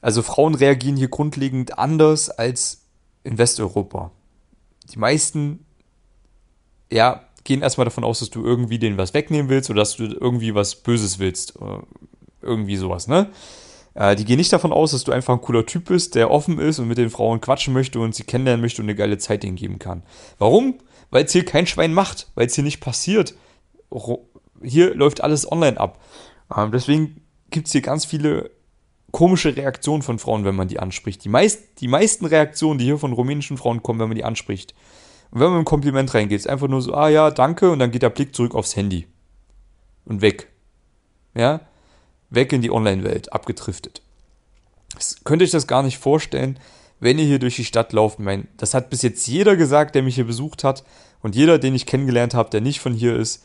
also 0.00 0.22
Frauen 0.22 0.54
reagieren 0.54 0.96
hier 0.96 1.08
grundlegend 1.08 1.78
anders 1.78 2.30
als 2.30 2.82
in 3.22 3.38
Westeuropa. 3.38 4.10
Die 4.92 4.98
meisten 4.98 5.63
ja, 6.90 7.24
gehen 7.44 7.62
erstmal 7.62 7.84
davon 7.84 8.04
aus, 8.04 8.20
dass 8.20 8.30
du 8.30 8.44
irgendwie 8.44 8.78
denen 8.78 8.96
was 8.96 9.14
wegnehmen 9.14 9.50
willst 9.50 9.70
oder 9.70 9.80
dass 9.80 9.96
du 9.96 10.04
irgendwie 10.04 10.54
was 10.54 10.76
Böses 10.76 11.18
willst. 11.18 11.60
Oder 11.60 11.84
irgendwie 12.40 12.76
sowas, 12.76 13.08
ne? 13.08 13.30
Äh, 13.94 14.16
die 14.16 14.24
gehen 14.24 14.38
nicht 14.38 14.52
davon 14.52 14.72
aus, 14.72 14.90
dass 14.90 15.04
du 15.04 15.12
einfach 15.12 15.34
ein 15.34 15.40
cooler 15.40 15.66
Typ 15.66 15.86
bist, 15.86 16.14
der 16.14 16.30
offen 16.30 16.58
ist 16.58 16.78
und 16.78 16.88
mit 16.88 16.98
den 16.98 17.10
Frauen 17.10 17.40
quatschen 17.40 17.72
möchte 17.72 18.00
und 18.00 18.14
sie 18.14 18.24
kennenlernen 18.24 18.60
möchte 18.60 18.82
und 18.82 18.86
eine 18.86 18.96
geile 18.96 19.18
Zeit 19.18 19.44
ihnen 19.44 19.56
geben 19.56 19.78
kann. 19.78 20.02
Warum? 20.38 20.78
Weil 21.10 21.24
es 21.24 21.32
hier 21.32 21.44
kein 21.44 21.66
Schwein 21.66 21.94
macht, 21.94 22.28
weil 22.34 22.46
es 22.46 22.54
hier 22.54 22.64
nicht 22.64 22.80
passiert. 22.80 23.34
Hier 24.62 24.94
läuft 24.94 25.22
alles 25.22 25.50
online 25.50 25.78
ab. 25.78 26.00
Ähm, 26.54 26.72
deswegen 26.72 27.22
gibt 27.50 27.66
es 27.66 27.72
hier 27.72 27.82
ganz 27.82 28.04
viele 28.04 28.50
komische 29.12 29.56
Reaktionen 29.56 30.02
von 30.02 30.18
Frauen, 30.18 30.44
wenn 30.44 30.56
man 30.56 30.66
die 30.66 30.80
anspricht. 30.80 31.24
Die, 31.24 31.28
meist, 31.28 31.80
die 31.80 31.86
meisten 31.86 32.26
Reaktionen, 32.26 32.78
die 32.78 32.86
hier 32.86 32.98
von 32.98 33.12
rumänischen 33.12 33.56
Frauen 33.56 33.80
kommen, 33.80 34.00
wenn 34.00 34.08
man 34.08 34.16
die 34.16 34.24
anspricht, 34.24 34.74
und 35.34 35.40
wenn 35.40 35.48
man 35.48 35.54
mit 35.54 35.58
einem 35.58 35.64
Kompliment 35.64 36.14
reingeht, 36.14 36.38
ist 36.38 36.48
einfach 36.48 36.68
nur 36.68 36.80
so, 36.80 36.94
ah 36.94 37.08
ja, 37.08 37.32
danke, 37.32 37.68
und 37.72 37.80
dann 37.80 37.90
geht 37.90 38.02
der 38.02 38.10
Blick 38.10 38.36
zurück 38.36 38.54
aufs 38.54 38.76
Handy. 38.76 39.08
Und 40.04 40.20
weg. 40.20 40.48
Ja? 41.34 41.60
Weg 42.30 42.52
in 42.52 42.62
die 42.62 42.70
Online-Welt, 42.70 43.32
abgetriftet. 43.32 44.00
Das, 44.94 45.24
könnt 45.24 45.42
ihr 45.42 45.46
euch 45.46 45.50
das 45.50 45.66
gar 45.66 45.82
nicht 45.82 45.98
vorstellen, 45.98 46.60
wenn 47.00 47.18
ihr 47.18 47.24
hier 47.24 47.40
durch 47.40 47.56
die 47.56 47.64
Stadt 47.64 47.92
lauft. 47.92 48.20
Ich 48.20 48.24
meine, 48.24 48.46
das 48.58 48.74
hat 48.74 48.90
bis 48.90 49.02
jetzt 49.02 49.26
jeder 49.26 49.56
gesagt, 49.56 49.96
der 49.96 50.04
mich 50.04 50.14
hier 50.14 50.24
besucht 50.24 50.62
hat. 50.62 50.84
Und 51.20 51.34
jeder, 51.34 51.58
den 51.58 51.74
ich 51.74 51.86
kennengelernt 51.86 52.34
habe, 52.34 52.50
der 52.50 52.60
nicht 52.60 52.78
von 52.78 52.94
hier 52.94 53.16
ist. 53.16 53.44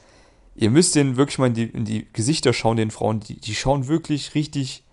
Ihr 0.56 0.70
müsst 0.70 0.94
denen 0.94 1.18
wirklich 1.18 1.40
mal 1.40 1.48
in 1.48 1.54
die, 1.56 1.64
in 1.64 1.86
die 1.86 2.08
Gesichter 2.14 2.54
schauen, 2.54 2.78
den 2.78 2.92
Frauen. 2.92 3.22
Die, 3.22 3.40
die 3.40 3.56
schauen 3.56 3.88
wirklich 3.88 4.36
richtig 4.36 4.84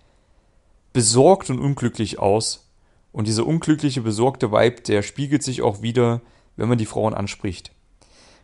besorgt 0.93 1.51
und 1.51 1.59
unglücklich 1.59 2.17
aus. 2.17 2.67
Und 3.11 3.27
dieser 3.27 3.45
unglückliche, 3.45 4.01
besorgte 4.01 4.51
Vibe, 4.51 4.81
der 4.81 5.03
spiegelt 5.03 5.43
sich 5.43 5.61
auch 5.61 5.83
wieder 5.83 6.21
wenn 6.57 6.69
man 6.69 6.77
die 6.77 6.85
Frauen 6.85 7.13
anspricht. 7.13 7.71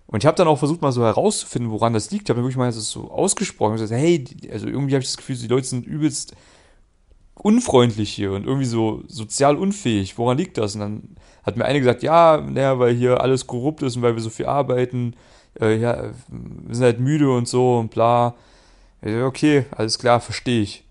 Und 0.08 0.24
ich 0.24 0.28
habe 0.28 0.38
dann 0.38 0.48
auch 0.48 0.60
versucht, 0.60 0.82
mal 0.82 0.92
so 0.92 1.04
herauszufinden, 1.04 1.72
woran 1.72 1.94
das 1.94 2.12
liegt. 2.12 2.24
Ich 2.24 2.30
habe 2.30 2.38
dann 2.38 2.46
wirklich 2.46 2.58
mal 2.58 2.72
so 2.72 3.10
ausgesprochen 3.12 3.72
und 3.72 3.80
gesagt, 3.80 4.00
hey, 4.00 4.24
also 4.52 4.68
irgendwie 4.68 4.94
habe 4.94 5.04
ich 5.04 5.10
das 5.10 5.18
Gefühl, 5.18 5.36
die 5.36 5.48
Leute 5.48 5.68
sind 5.68 5.86
übelst 5.86 6.36
unfreundlich 7.36 8.12
hier 8.12 8.32
und 8.34 8.46
irgendwie 8.46 8.66
so 8.66 9.04
sozial 9.08 9.58
unfähig. 9.58 10.18
Woran 10.18 10.38
liegt 10.38 10.58
das? 10.58 10.76
Und 10.76 10.82
dann 10.82 11.16
hat 11.44 11.58
mir 11.58 11.66
eine 11.66 11.80
gesagt, 11.80 12.04
ja, 12.04 12.38
naja, 12.38 12.80
weil 12.80 12.94
hier 12.94 13.22
alles 13.22 13.48
korrupt 13.48 13.82
ist 13.82 13.96
und 13.96 14.02
weil 14.02 14.16
wir 14.16 14.22
so 14.22 14.30
viel 14.30 14.46
arbeiten, 14.46 15.16
äh, 15.60 15.78
ja, 15.78 16.12
wir 16.28 16.76
sind 16.76 16.84
halt 16.84 17.00
müde 17.00 17.32
und 17.32 17.48
so 17.48 17.80
und 17.80 17.90
bla. 17.90 18.36
Okay, 19.02 19.66
alles 19.72 20.00
klar, 20.00 20.22
verstehe 20.22 20.62
ich. 20.62 20.84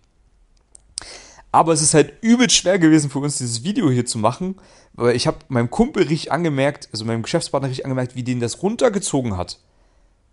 Aber 1.50 1.72
es 1.72 1.82
ist 1.82 1.94
halt 1.94 2.14
übelst 2.22 2.56
schwer 2.56 2.78
gewesen 2.78 3.11
für 3.11 3.18
uns, 3.18 3.38
dieses 3.38 3.62
Video 3.62 3.90
hier 3.90 4.06
zu 4.06 4.18
machen, 4.18 4.56
weil 4.94 5.16
ich 5.16 5.26
habe 5.26 5.38
meinem 5.48 5.70
Kumpel 5.70 6.05
richtig 6.05 6.33
angemerkt, 6.33 6.88
also 6.92 7.05
meinem 7.05 7.22
Geschäftspartner 7.22 7.68
richtig 7.68 7.85
angemerkt, 7.85 8.14
wie 8.14 8.22
den 8.22 8.40
das 8.40 8.62
runtergezogen 8.62 9.37
hat. 9.37 9.59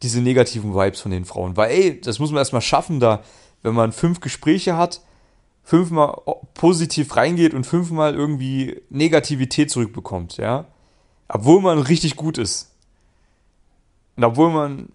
Diese 0.01 0.21
negativen 0.21 0.73
Vibes 0.73 1.01
von 1.01 1.11
den 1.11 1.25
Frauen. 1.25 1.57
Weil, 1.57 1.71
ey, 1.71 2.01
das 2.01 2.19
muss 2.19 2.31
man 2.31 2.39
erstmal 2.39 2.61
schaffen, 2.61 2.99
da, 2.99 3.23
wenn 3.63 3.73
man 3.73 3.91
fünf 3.91 4.21
Gespräche 4.21 4.77
hat, 4.77 5.01
fünfmal 5.63 6.21
positiv 6.53 7.15
reingeht 7.15 7.53
und 7.53 7.65
fünfmal 7.65 8.15
irgendwie 8.15 8.81
Negativität 8.89 9.69
zurückbekommt, 9.69 10.37
ja. 10.37 10.65
Obwohl 11.27 11.61
man 11.61 11.79
richtig 11.79 12.15
gut 12.15 12.37
ist. 12.37 12.71
Und 14.15 14.23
obwohl 14.23 14.51
man 14.51 14.89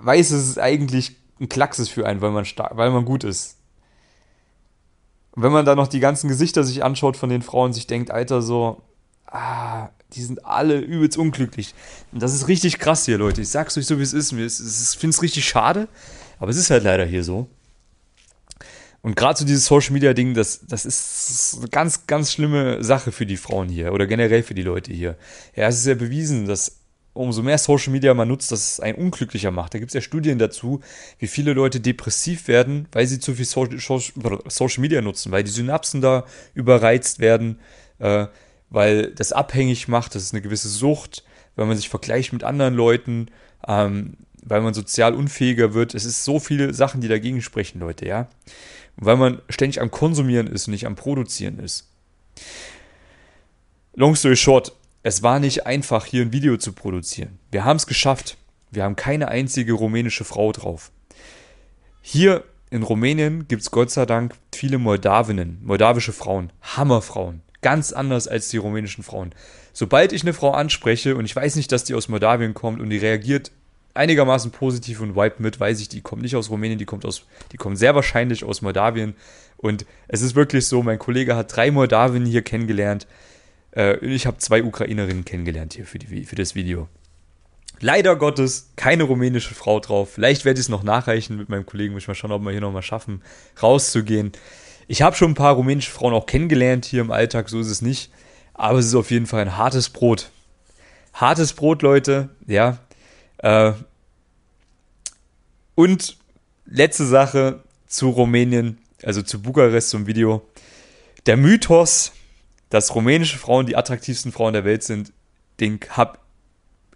weiß, 0.00 0.30
es 0.30 0.56
eigentlich 0.56 1.16
ein 1.40 1.48
Klacks 1.48 1.78
ist 1.78 1.88
für 1.88 2.06
einen, 2.06 2.20
weil 2.20 2.30
man, 2.30 2.44
stark, 2.44 2.76
weil 2.76 2.90
man 2.90 3.04
gut 3.04 3.24
ist. 3.24 3.58
Und 5.32 5.42
wenn 5.42 5.52
man 5.52 5.64
dann 5.64 5.76
noch 5.76 5.88
die 5.88 6.00
ganzen 6.00 6.28
Gesichter 6.28 6.64
sich 6.64 6.84
anschaut 6.84 7.16
von 7.16 7.30
den 7.30 7.42
Frauen, 7.42 7.72
sich 7.72 7.86
denkt, 7.86 8.10
Alter, 8.10 8.42
so, 8.42 8.82
ah, 9.30 9.90
die 10.12 10.22
sind 10.22 10.44
alle 10.44 10.78
übelst 10.78 11.16
unglücklich. 11.16 11.74
Und 12.12 12.22
das 12.22 12.34
ist 12.34 12.48
richtig 12.48 12.78
krass 12.78 13.04
hier, 13.04 13.18
Leute. 13.18 13.42
Ich 13.42 13.48
sag's 13.48 13.76
euch 13.78 13.86
so, 13.86 13.98
wie 13.98 14.02
es 14.02 14.12
ist. 14.12 14.32
Ich 14.32 14.98
finde 14.98 15.14
es 15.14 15.22
richtig 15.22 15.44
schade, 15.48 15.88
aber 16.38 16.50
es 16.50 16.56
ist 16.56 16.70
halt 16.70 16.84
leider 16.84 17.04
hier 17.04 17.24
so. 17.24 17.48
Und 19.02 19.16
gerade 19.16 19.38
so 19.38 19.46
dieses 19.46 19.64
Social 19.64 19.92
Media 19.92 20.12
Ding, 20.12 20.34
das, 20.34 20.66
das 20.66 20.84
ist 20.84 21.56
eine 21.58 21.68
ganz, 21.68 22.06
ganz 22.06 22.32
schlimme 22.32 22.84
Sache 22.84 23.12
für 23.12 23.24
die 23.24 23.38
Frauen 23.38 23.68
hier 23.68 23.94
oder 23.94 24.06
generell 24.06 24.42
für 24.42 24.54
die 24.54 24.62
Leute 24.62 24.92
hier. 24.92 25.16
Ja, 25.56 25.68
es 25.68 25.78
ist 25.78 25.86
ja 25.86 25.94
bewiesen, 25.94 26.46
dass 26.46 26.80
umso 27.14 27.42
mehr 27.42 27.58
Social 27.58 27.92
Media 27.92 28.12
man 28.12 28.28
nutzt, 28.28 28.52
dass 28.52 28.72
es 28.72 28.80
einen 28.80 28.98
unglücklicher 28.98 29.50
macht. 29.50 29.72
Da 29.72 29.78
gibt 29.78 29.90
es 29.90 29.94
ja 29.94 30.00
Studien 30.00 30.38
dazu, 30.38 30.80
wie 31.18 31.28
viele 31.28 31.54
Leute 31.54 31.80
depressiv 31.80 32.46
werden, 32.46 32.88
weil 32.92 33.06
sie 33.06 33.18
zu 33.18 33.34
viel 33.34 33.46
Social 33.46 34.80
Media 34.80 35.00
nutzen, 35.00 35.32
weil 35.32 35.44
die 35.44 35.50
Synapsen 35.50 36.02
da 36.02 36.24
überreizt 36.54 37.20
werden, 37.20 37.58
äh, 37.98 38.26
weil 38.70 39.12
das 39.12 39.32
abhängig 39.32 39.88
macht, 39.88 40.14
das 40.14 40.22
ist 40.22 40.32
eine 40.32 40.42
gewisse 40.42 40.68
Sucht, 40.68 41.24
weil 41.56 41.66
man 41.66 41.76
sich 41.76 41.88
vergleicht 41.88 42.32
mit 42.32 42.44
anderen 42.44 42.74
Leuten, 42.74 43.26
ähm, 43.66 44.16
weil 44.42 44.62
man 44.62 44.72
sozial 44.72 45.14
unfähiger 45.14 45.74
wird. 45.74 45.94
Es 45.94 46.04
ist 46.04 46.24
so 46.24 46.38
viele 46.38 46.72
Sachen, 46.72 47.00
die 47.00 47.08
dagegen 47.08 47.42
sprechen, 47.42 47.80
Leute, 47.80 48.06
ja. 48.06 48.28
Weil 48.96 49.16
man 49.16 49.42
ständig 49.48 49.80
am 49.80 49.90
Konsumieren 49.90 50.46
ist 50.46 50.66
und 50.66 50.72
nicht 50.72 50.86
am 50.86 50.96
Produzieren 50.96 51.58
ist. 51.58 51.90
Long 53.94 54.14
story 54.14 54.36
short, 54.36 54.72
es 55.02 55.22
war 55.22 55.40
nicht 55.40 55.66
einfach, 55.66 56.06
hier 56.06 56.22
ein 56.22 56.32
Video 56.32 56.56
zu 56.56 56.72
produzieren. 56.72 57.38
Wir 57.50 57.64
haben 57.64 57.76
es 57.76 57.86
geschafft. 57.86 58.36
Wir 58.70 58.84
haben 58.84 58.96
keine 58.96 59.28
einzige 59.28 59.72
rumänische 59.72 60.24
Frau 60.24 60.52
drauf. 60.52 60.92
Hier 62.02 62.44
in 62.70 62.82
Rumänien 62.82 63.48
gibt 63.48 63.62
es 63.62 63.70
Gott 63.70 63.90
sei 63.90 64.06
Dank 64.06 64.36
viele 64.54 64.78
Moldawinnen, 64.78 65.58
moldawische 65.62 66.12
Frauen, 66.12 66.52
Hammerfrauen, 66.62 67.42
Ganz 67.62 67.92
anders 67.92 68.26
als 68.26 68.48
die 68.48 68.56
rumänischen 68.56 69.04
Frauen. 69.04 69.34
Sobald 69.72 70.12
ich 70.12 70.22
eine 70.22 70.32
Frau 70.32 70.52
anspreche 70.52 71.16
und 71.16 71.24
ich 71.24 71.36
weiß 71.36 71.56
nicht, 71.56 71.70
dass 71.72 71.84
die 71.84 71.94
aus 71.94 72.08
Moldawien 72.08 72.54
kommt 72.54 72.80
und 72.80 72.90
die 72.90 72.98
reagiert 72.98 73.52
einigermaßen 73.94 74.50
positiv 74.50 75.00
und 75.00 75.16
wiped 75.16 75.40
mit, 75.40 75.58
weiß 75.58 75.80
ich, 75.80 75.88
die 75.88 76.00
kommt 76.00 76.22
nicht 76.22 76.36
aus 76.36 76.50
Rumänien, 76.50 76.78
die 76.78 76.84
kommt 76.84 77.04
aus, 77.04 77.26
die 77.52 77.56
kommt 77.56 77.78
sehr 77.78 77.94
wahrscheinlich 77.94 78.44
aus 78.44 78.62
Moldawien. 78.62 79.14
Und 79.56 79.84
es 80.08 80.22
ist 80.22 80.34
wirklich 80.34 80.66
so, 80.66 80.82
mein 80.82 80.98
Kollege 80.98 81.36
hat 81.36 81.54
drei 81.54 81.70
Moldawien 81.70 82.24
hier 82.24 82.42
kennengelernt. 82.42 83.06
Äh, 83.76 83.98
ich 83.98 84.26
habe 84.26 84.38
zwei 84.38 84.62
Ukrainerinnen 84.62 85.24
kennengelernt 85.24 85.74
hier 85.74 85.86
für, 85.86 85.98
die, 85.98 86.24
für 86.24 86.36
das 86.36 86.54
Video. 86.54 86.88
Leider 87.80 88.16
Gottes 88.16 88.72
keine 88.76 89.04
rumänische 89.04 89.54
Frau 89.54 89.80
drauf. 89.80 90.10
Vielleicht 90.14 90.44
werde 90.44 90.60
ich 90.60 90.66
es 90.66 90.68
noch 90.68 90.82
nachreichen 90.82 91.38
mit 91.38 91.48
meinem 91.48 91.64
Kollegen. 91.64 91.94
Muss 91.94 92.02
ich 92.02 92.08
mal 92.08 92.14
schauen, 92.14 92.32
ob 92.32 92.42
wir 92.42 92.50
hier 92.50 92.60
nochmal 92.60 92.82
schaffen, 92.82 93.22
rauszugehen. 93.62 94.32
Ich 94.90 95.02
habe 95.02 95.14
schon 95.14 95.30
ein 95.30 95.34
paar 95.36 95.54
rumänische 95.54 95.92
Frauen 95.92 96.14
auch 96.14 96.26
kennengelernt 96.26 96.84
hier 96.84 97.00
im 97.00 97.12
Alltag, 97.12 97.48
so 97.48 97.60
ist 97.60 97.68
es 97.68 97.80
nicht. 97.80 98.10
Aber 98.54 98.80
es 98.80 98.86
ist 98.86 98.96
auf 98.96 99.12
jeden 99.12 99.26
Fall 99.26 99.42
ein 99.42 99.56
hartes 99.56 99.88
Brot. 99.88 100.32
Hartes 101.12 101.52
Brot, 101.52 101.82
Leute, 101.82 102.30
ja. 102.48 102.78
Äh, 103.38 103.72
und 105.76 106.16
letzte 106.66 107.06
Sache 107.06 107.62
zu 107.86 108.10
Rumänien, 108.10 108.78
also 109.04 109.22
zu 109.22 109.40
Bukarest 109.40 109.90
zum 109.90 110.08
Video. 110.08 110.42
Der 111.26 111.36
Mythos, 111.36 112.10
dass 112.68 112.92
rumänische 112.92 113.38
Frauen 113.38 113.66
die 113.66 113.76
attraktivsten 113.76 114.32
Frauen 114.32 114.54
der 114.54 114.64
Welt 114.64 114.82
sind, 114.82 115.12
den 115.60 115.78
habe 115.90 116.18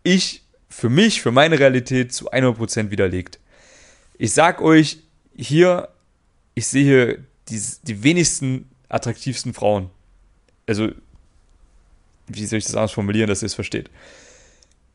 ich 0.02 0.42
für 0.68 0.88
mich, 0.88 1.22
für 1.22 1.30
meine 1.30 1.61
Realität 1.61 2.12
zu 2.12 2.33
100% 2.33 2.90
widerlegt. 2.90 3.38
Ich 4.18 4.35
sag 4.35 4.61
euch 4.62 4.98
hier, 5.37 5.90
ich 6.57 6.66
sehe 6.66 7.24
die, 7.48 7.62
die 7.83 8.02
wenigsten 8.02 8.70
attraktivsten 8.88 9.54
Frauen. 9.54 9.90
Also, 10.66 10.90
wie 12.26 12.46
soll 12.46 12.59
ich 12.59 12.64
das 12.64 12.74
anders 12.74 12.92
formulieren, 12.92 13.28
dass 13.28 13.42
ihr 13.42 13.46
es 13.46 13.54
versteht? 13.54 13.90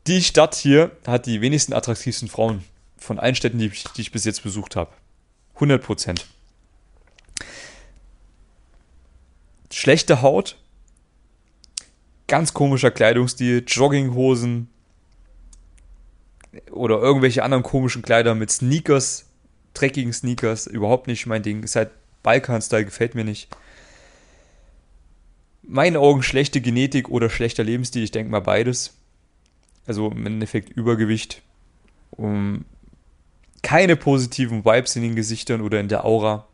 Die 0.06 0.22
Stadt 0.22 0.54
hier 0.54 0.90
hat 1.06 1.26
die 1.26 1.40
wenigsten 1.40 1.72
attraktivsten 1.72 2.28
Frauen 2.28 2.64
von 2.96 3.18
allen 3.18 3.34
Städten, 3.34 3.58
die 3.58 3.66
ich, 3.66 3.84
die 3.84 4.00
ich 4.00 4.12
bis 4.12 4.24
jetzt 4.24 4.42
besucht 4.42 4.76
habe. 4.76 4.92
100 5.54 5.82
Prozent. 5.82 6.26
Schlechte 9.72 10.22
Haut, 10.22 10.56
ganz 12.26 12.54
komischer 12.54 12.90
Kleidungsstil, 12.90 13.64
Jogginghosen 13.66 14.68
oder 16.70 16.98
irgendwelche 16.98 17.42
anderen 17.44 17.62
komischen 17.62 18.02
Kleider 18.02 18.34
mit 18.34 18.50
Sneakers, 18.50 19.26
dreckigen 19.74 20.12
Sneakers, 20.12 20.66
überhaupt 20.66 21.06
nicht 21.06 21.26
mein 21.26 21.42
Ding. 21.42 21.62
Ist 21.62 21.76
halt 21.76 21.90
Balkan-Style, 22.22 22.84
gefällt 22.84 23.14
mir 23.14 23.24
nicht. 23.24 23.48
Meinen 25.62 25.96
Augen 25.96 26.22
schlechte 26.22 26.60
Genetik 26.60 27.08
oder 27.08 27.30
schlechter 27.30 27.64
Lebensstil, 27.64 28.02
ich 28.02 28.10
denke 28.10 28.30
mal 28.30 28.40
beides. 28.40 28.96
Also 29.86 30.10
im 30.10 30.26
Endeffekt 30.26 30.70
Übergewicht. 30.70 31.42
Um, 32.10 32.64
keine 33.62 33.96
positiven 33.96 34.64
Vibes 34.64 34.96
in 34.96 35.02
den 35.02 35.14
Gesichtern 35.14 35.60
oder 35.60 35.80
in 35.80 35.88
der 35.88 36.04
Aura. 36.04 36.46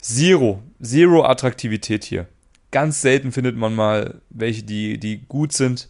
Zero, 0.00 0.62
zero 0.80 1.24
Attraktivität 1.24 2.04
hier. 2.04 2.26
Ganz 2.70 3.02
selten 3.02 3.32
findet 3.32 3.56
man 3.56 3.74
mal 3.74 4.20
welche, 4.30 4.62
die, 4.62 4.98
die 4.98 5.18
gut 5.26 5.52
sind. 5.52 5.88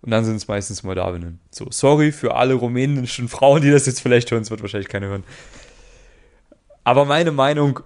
Und 0.00 0.10
dann 0.10 0.24
sind 0.24 0.36
es 0.36 0.48
meistens 0.48 0.82
Moldawinnen. 0.82 1.40
So, 1.50 1.66
sorry 1.70 2.12
für 2.12 2.36
alle 2.36 2.54
rumänischen 2.54 3.28
Frauen, 3.28 3.62
die 3.62 3.70
das 3.70 3.86
jetzt 3.86 4.00
vielleicht 4.00 4.30
hören. 4.30 4.42
Es 4.42 4.50
wird 4.50 4.60
wahrscheinlich 4.60 4.88
keine 4.88 5.06
hören. 5.06 5.24
Aber 6.84 7.06
meine 7.06 7.32
Meinung, 7.32 7.80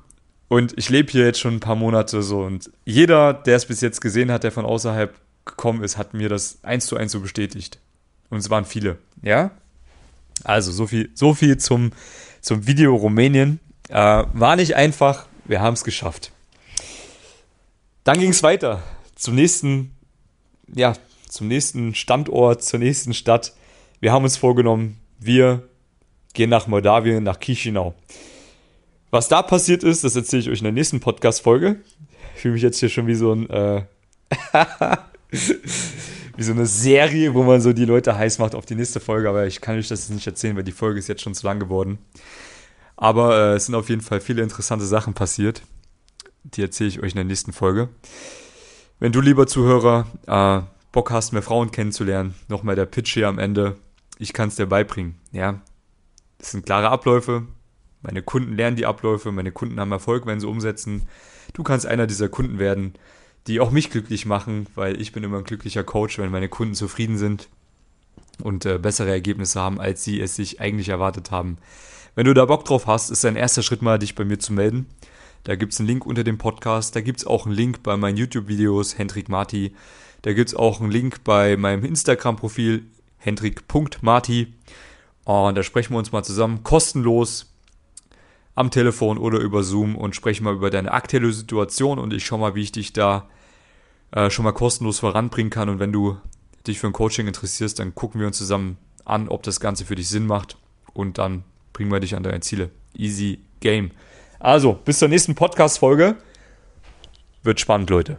und 0.48 0.76
ich 0.76 0.88
lebe 0.88 1.12
hier 1.12 1.26
jetzt 1.26 1.40
schon 1.40 1.56
ein 1.56 1.60
paar 1.60 1.76
Monate 1.76 2.22
so, 2.22 2.40
und 2.40 2.70
jeder, 2.84 3.34
der 3.34 3.56
es 3.56 3.66
bis 3.66 3.80
jetzt 3.80 4.00
gesehen 4.00 4.32
hat, 4.32 4.44
der 4.44 4.52
von 4.52 4.64
außerhalb 4.64 5.14
gekommen 5.44 5.82
ist, 5.82 5.98
hat 5.98 6.14
mir 6.14 6.28
das 6.28 6.58
eins 6.62 6.86
zu 6.86 6.96
eins 6.96 7.12
so 7.12 7.20
bestätigt. 7.20 7.78
Und 8.30 8.38
es 8.38 8.50
waren 8.50 8.64
viele, 8.64 8.98
ja? 9.22 9.50
Also, 10.44 10.72
so 10.72 10.86
viel, 10.86 11.10
so 11.14 11.34
viel 11.34 11.58
zum, 11.58 11.92
zum 12.40 12.66
Video 12.66 12.94
Rumänien. 12.94 13.60
Äh, 13.88 14.24
war 14.32 14.56
nicht 14.56 14.76
einfach, 14.76 15.26
wir 15.44 15.60
haben 15.60 15.74
es 15.74 15.84
geschafft. 15.84 16.32
Dann 18.04 18.20
ging 18.20 18.30
es 18.30 18.42
weiter 18.42 18.82
zum 19.16 19.34
nächsten, 19.34 19.94
ja, 20.72 20.94
zum 21.28 21.48
nächsten 21.48 21.94
Standort, 21.94 22.62
zur 22.62 22.78
nächsten 22.78 23.12
Stadt. 23.12 23.52
Wir 24.00 24.12
haben 24.12 24.24
uns 24.24 24.36
vorgenommen, 24.36 24.98
wir 25.18 25.62
gehen 26.34 26.50
nach 26.50 26.66
Moldawien, 26.66 27.24
nach 27.24 27.40
Chisinau. 27.40 27.94
Was 29.10 29.28
da 29.28 29.42
passiert 29.42 29.84
ist, 29.84 30.04
das 30.04 30.16
erzähle 30.16 30.42
ich 30.42 30.50
euch 30.50 30.58
in 30.58 30.64
der 30.64 30.72
nächsten 30.72 31.00
Podcast-Folge. 31.00 31.80
Ich 32.34 32.42
fühle 32.42 32.54
mich 32.54 32.62
jetzt 32.62 32.78
hier 32.78 32.90
schon 32.90 33.06
wie 33.06 33.14
so 33.14 33.32
ein, 33.32 33.48
äh, 33.48 33.84
wie 36.36 36.42
so 36.42 36.52
eine 36.52 36.66
Serie, 36.66 37.32
wo 37.32 37.42
man 37.42 37.62
so 37.62 37.72
die 37.72 37.86
Leute 37.86 38.18
heiß 38.18 38.38
macht 38.38 38.54
auf 38.54 38.66
die 38.66 38.74
nächste 38.74 39.00
Folge, 39.00 39.30
aber 39.30 39.46
ich 39.46 39.62
kann 39.62 39.78
euch 39.78 39.88
das 39.88 40.10
nicht 40.10 40.26
erzählen, 40.26 40.56
weil 40.56 40.62
die 40.62 40.72
Folge 40.72 40.98
ist 40.98 41.08
jetzt 41.08 41.22
schon 41.22 41.34
zu 41.34 41.46
lang 41.46 41.58
geworden. 41.58 41.98
Aber 42.96 43.34
äh, 43.34 43.54
es 43.54 43.66
sind 43.66 43.74
auf 43.74 43.88
jeden 43.88 44.02
Fall 44.02 44.20
viele 44.20 44.42
interessante 44.42 44.84
Sachen 44.84 45.14
passiert. 45.14 45.62
Die 46.44 46.60
erzähle 46.60 46.88
ich 46.88 47.00
euch 47.00 47.12
in 47.12 47.16
der 47.16 47.24
nächsten 47.24 47.54
Folge. 47.54 47.88
Wenn 48.98 49.12
du, 49.12 49.22
lieber 49.22 49.46
Zuhörer, 49.46 50.06
äh, 50.26 50.60
Bock 50.92 51.10
hast, 51.10 51.32
mehr 51.32 51.42
Frauen 51.42 51.70
kennenzulernen, 51.70 52.34
nochmal 52.48 52.76
der 52.76 52.86
Pitch 52.86 53.14
hier 53.14 53.28
am 53.28 53.38
Ende. 53.38 53.76
Ich 54.18 54.34
kann 54.34 54.48
es 54.48 54.56
dir 54.56 54.66
beibringen. 54.66 55.18
Ja, 55.32 55.62
das 56.38 56.50
sind 56.50 56.66
klare 56.66 56.90
Abläufe. 56.90 57.46
Meine 58.02 58.22
Kunden 58.22 58.56
lernen 58.56 58.76
die 58.76 58.86
Abläufe. 58.86 59.32
Meine 59.32 59.52
Kunden 59.52 59.80
haben 59.80 59.92
Erfolg, 59.92 60.26
wenn 60.26 60.40
sie 60.40 60.46
umsetzen. 60.46 61.02
Du 61.52 61.62
kannst 61.62 61.86
einer 61.86 62.06
dieser 62.06 62.28
Kunden 62.28 62.58
werden, 62.58 62.94
die 63.46 63.60
auch 63.60 63.70
mich 63.70 63.90
glücklich 63.90 64.26
machen, 64.26 64.66
weil 64.74 65.00
ich 65.00 65.12
bin 65.12 65.24
immer 65.24 65.38
ein 65.38 65.44
glücklicher 65.44 65.84
Coach, 65.84 66.18
wenn 66.18 66.30
meine 66.30 66.48
Kunden 66.48 66.74
zufrieden 66.74 67.16
sind 67.16 67.48
und 68.42 68.66
äh, 68.66 68.78
bessere 68.78 69.10
Ergebnisse 69.10 69.60
haben, 69.60 69.80
als 69.80 70.04
sie 70.04 70.20
es 70.20 70.36
sich 70.36 70.60
eigentlich 70.60 70.90
erwartet 70.90 71.30
haben. 71.30 71.58
Wenn 72.14 72.26
du 72.26 72.34
da 72.34 72.44
Bock 72.44 72.64
drauf 72.64 72.86
hast, 72.86 73.10
ist 73.10 73.24
dein 73.24 73.36
erster 73.36 73.62
Schritt 73.62 73.82
mal, 73.82 73.98
dich 73.98 74.14
bei 74.14 74.24
mir 74.24 74.38
zu 74.38 74.52
melden. 74.52 74.86
Da 75.44 75.56
gibt 75.56 75.72
es 75.72 75.80
einen 75.80 75.88
Link 75.88 76.04
unter 76.04 76.24
dem 76.24 76.38
Podcast. 76.38 76.94
Da 76.94 77.00
gibt 77.00 77.20
es 77.20 77.26
auch 77.26 77.46
einen 77.46 77.54
Link 77.54 77.82
bei 77.82 77.96
meinen 77.96 78.16
YouTube-Videos, 78.16 78.98
Hendrik 78.98 79.28
Marti. 79.28 79.74
Da 80.22 80.32
gibt 80.32 80.48
es 80.48 80.54
auch 80.54 80.80
einen 80.80 80.90
Link 80.90 81.22
bei 81.24 81.56
meinem 81.56 81.84
Instagram-Profil, 81.84 82.86
hendrik.marti. 83.18 84.52
Und 85.24 85.54
da 85.54 85.62
sprechen 85.62 85.94
wir 85.94 85.98
uns 85.98 86.12
mal 86.12 86.24
zusammen, 86.24 86.64
kostenlos 86.64 87.52
am 88.58 88.72
Telefon 88.72 89.18
oder 89.18 89.38
über 89.38 89.62
Zoom 89.62 89.94
und 89.94 90.16
sprechen 90.16 90.42
mal 90.42 90.54
über 90.54 90.68
deine 90.68 90.90
aktuelle 90.90 91.32
Situation 91.32 92.00
und 92.00 92.12
ich 92.12 92.26
schaue 92.26 92.40
mal, 92.40 92.54
wie 92.56 92.62
ich 92.62 92.72
dich 92.72 92.92
da 92.92 93.28
äh, 94.10 94.30
schon 94.30 94.44
mal 94.44 94.52
kostenlos 94.52 94.98
voranbringen 94.98 95.50
kann. 95.50 95.68
Und 95.68 95.78
wenn 95.78 95.92
du 95.92 96.18
dich 96.66 96.80
für 96.80 96.88
ein 96.88 96.92
Coaching 96.92 97.28
interessierst, 97.28 97.78
dann 97.78 97.94
gucken 97.94 98.20
wir 98.20 98.26
uns 98.26 98.36
zusammen 98.36 98.76
an, 99.04 99.28
ob 99.28 99.44
das 99.44 99.60
Ganze 99.60 99.84
für 99.84 99.94
dich 99.94 100.08
Sinn 100.08 100.26
macht 100.26 100.56
und 100.92 101.18
dann 101.18 101.44
bringen 101.72 101.92
wir 101.92 102.00
dich 102.00 102.16
an 102.16 102.24
deine 102.24 102.40
Ziele. 102.40 102.70
Easy 102.94 103.38
Game. 103.60 103.92
Also, 104.40 104.72
bis 104.72 104.98
zur 104.98 105.08
nächsten 105.08 105.36
Podcast-Folge. 105.36 106.16
Wird 107.44 107.60
spannend, 107.60 107.90
Leute. 107.90 108.18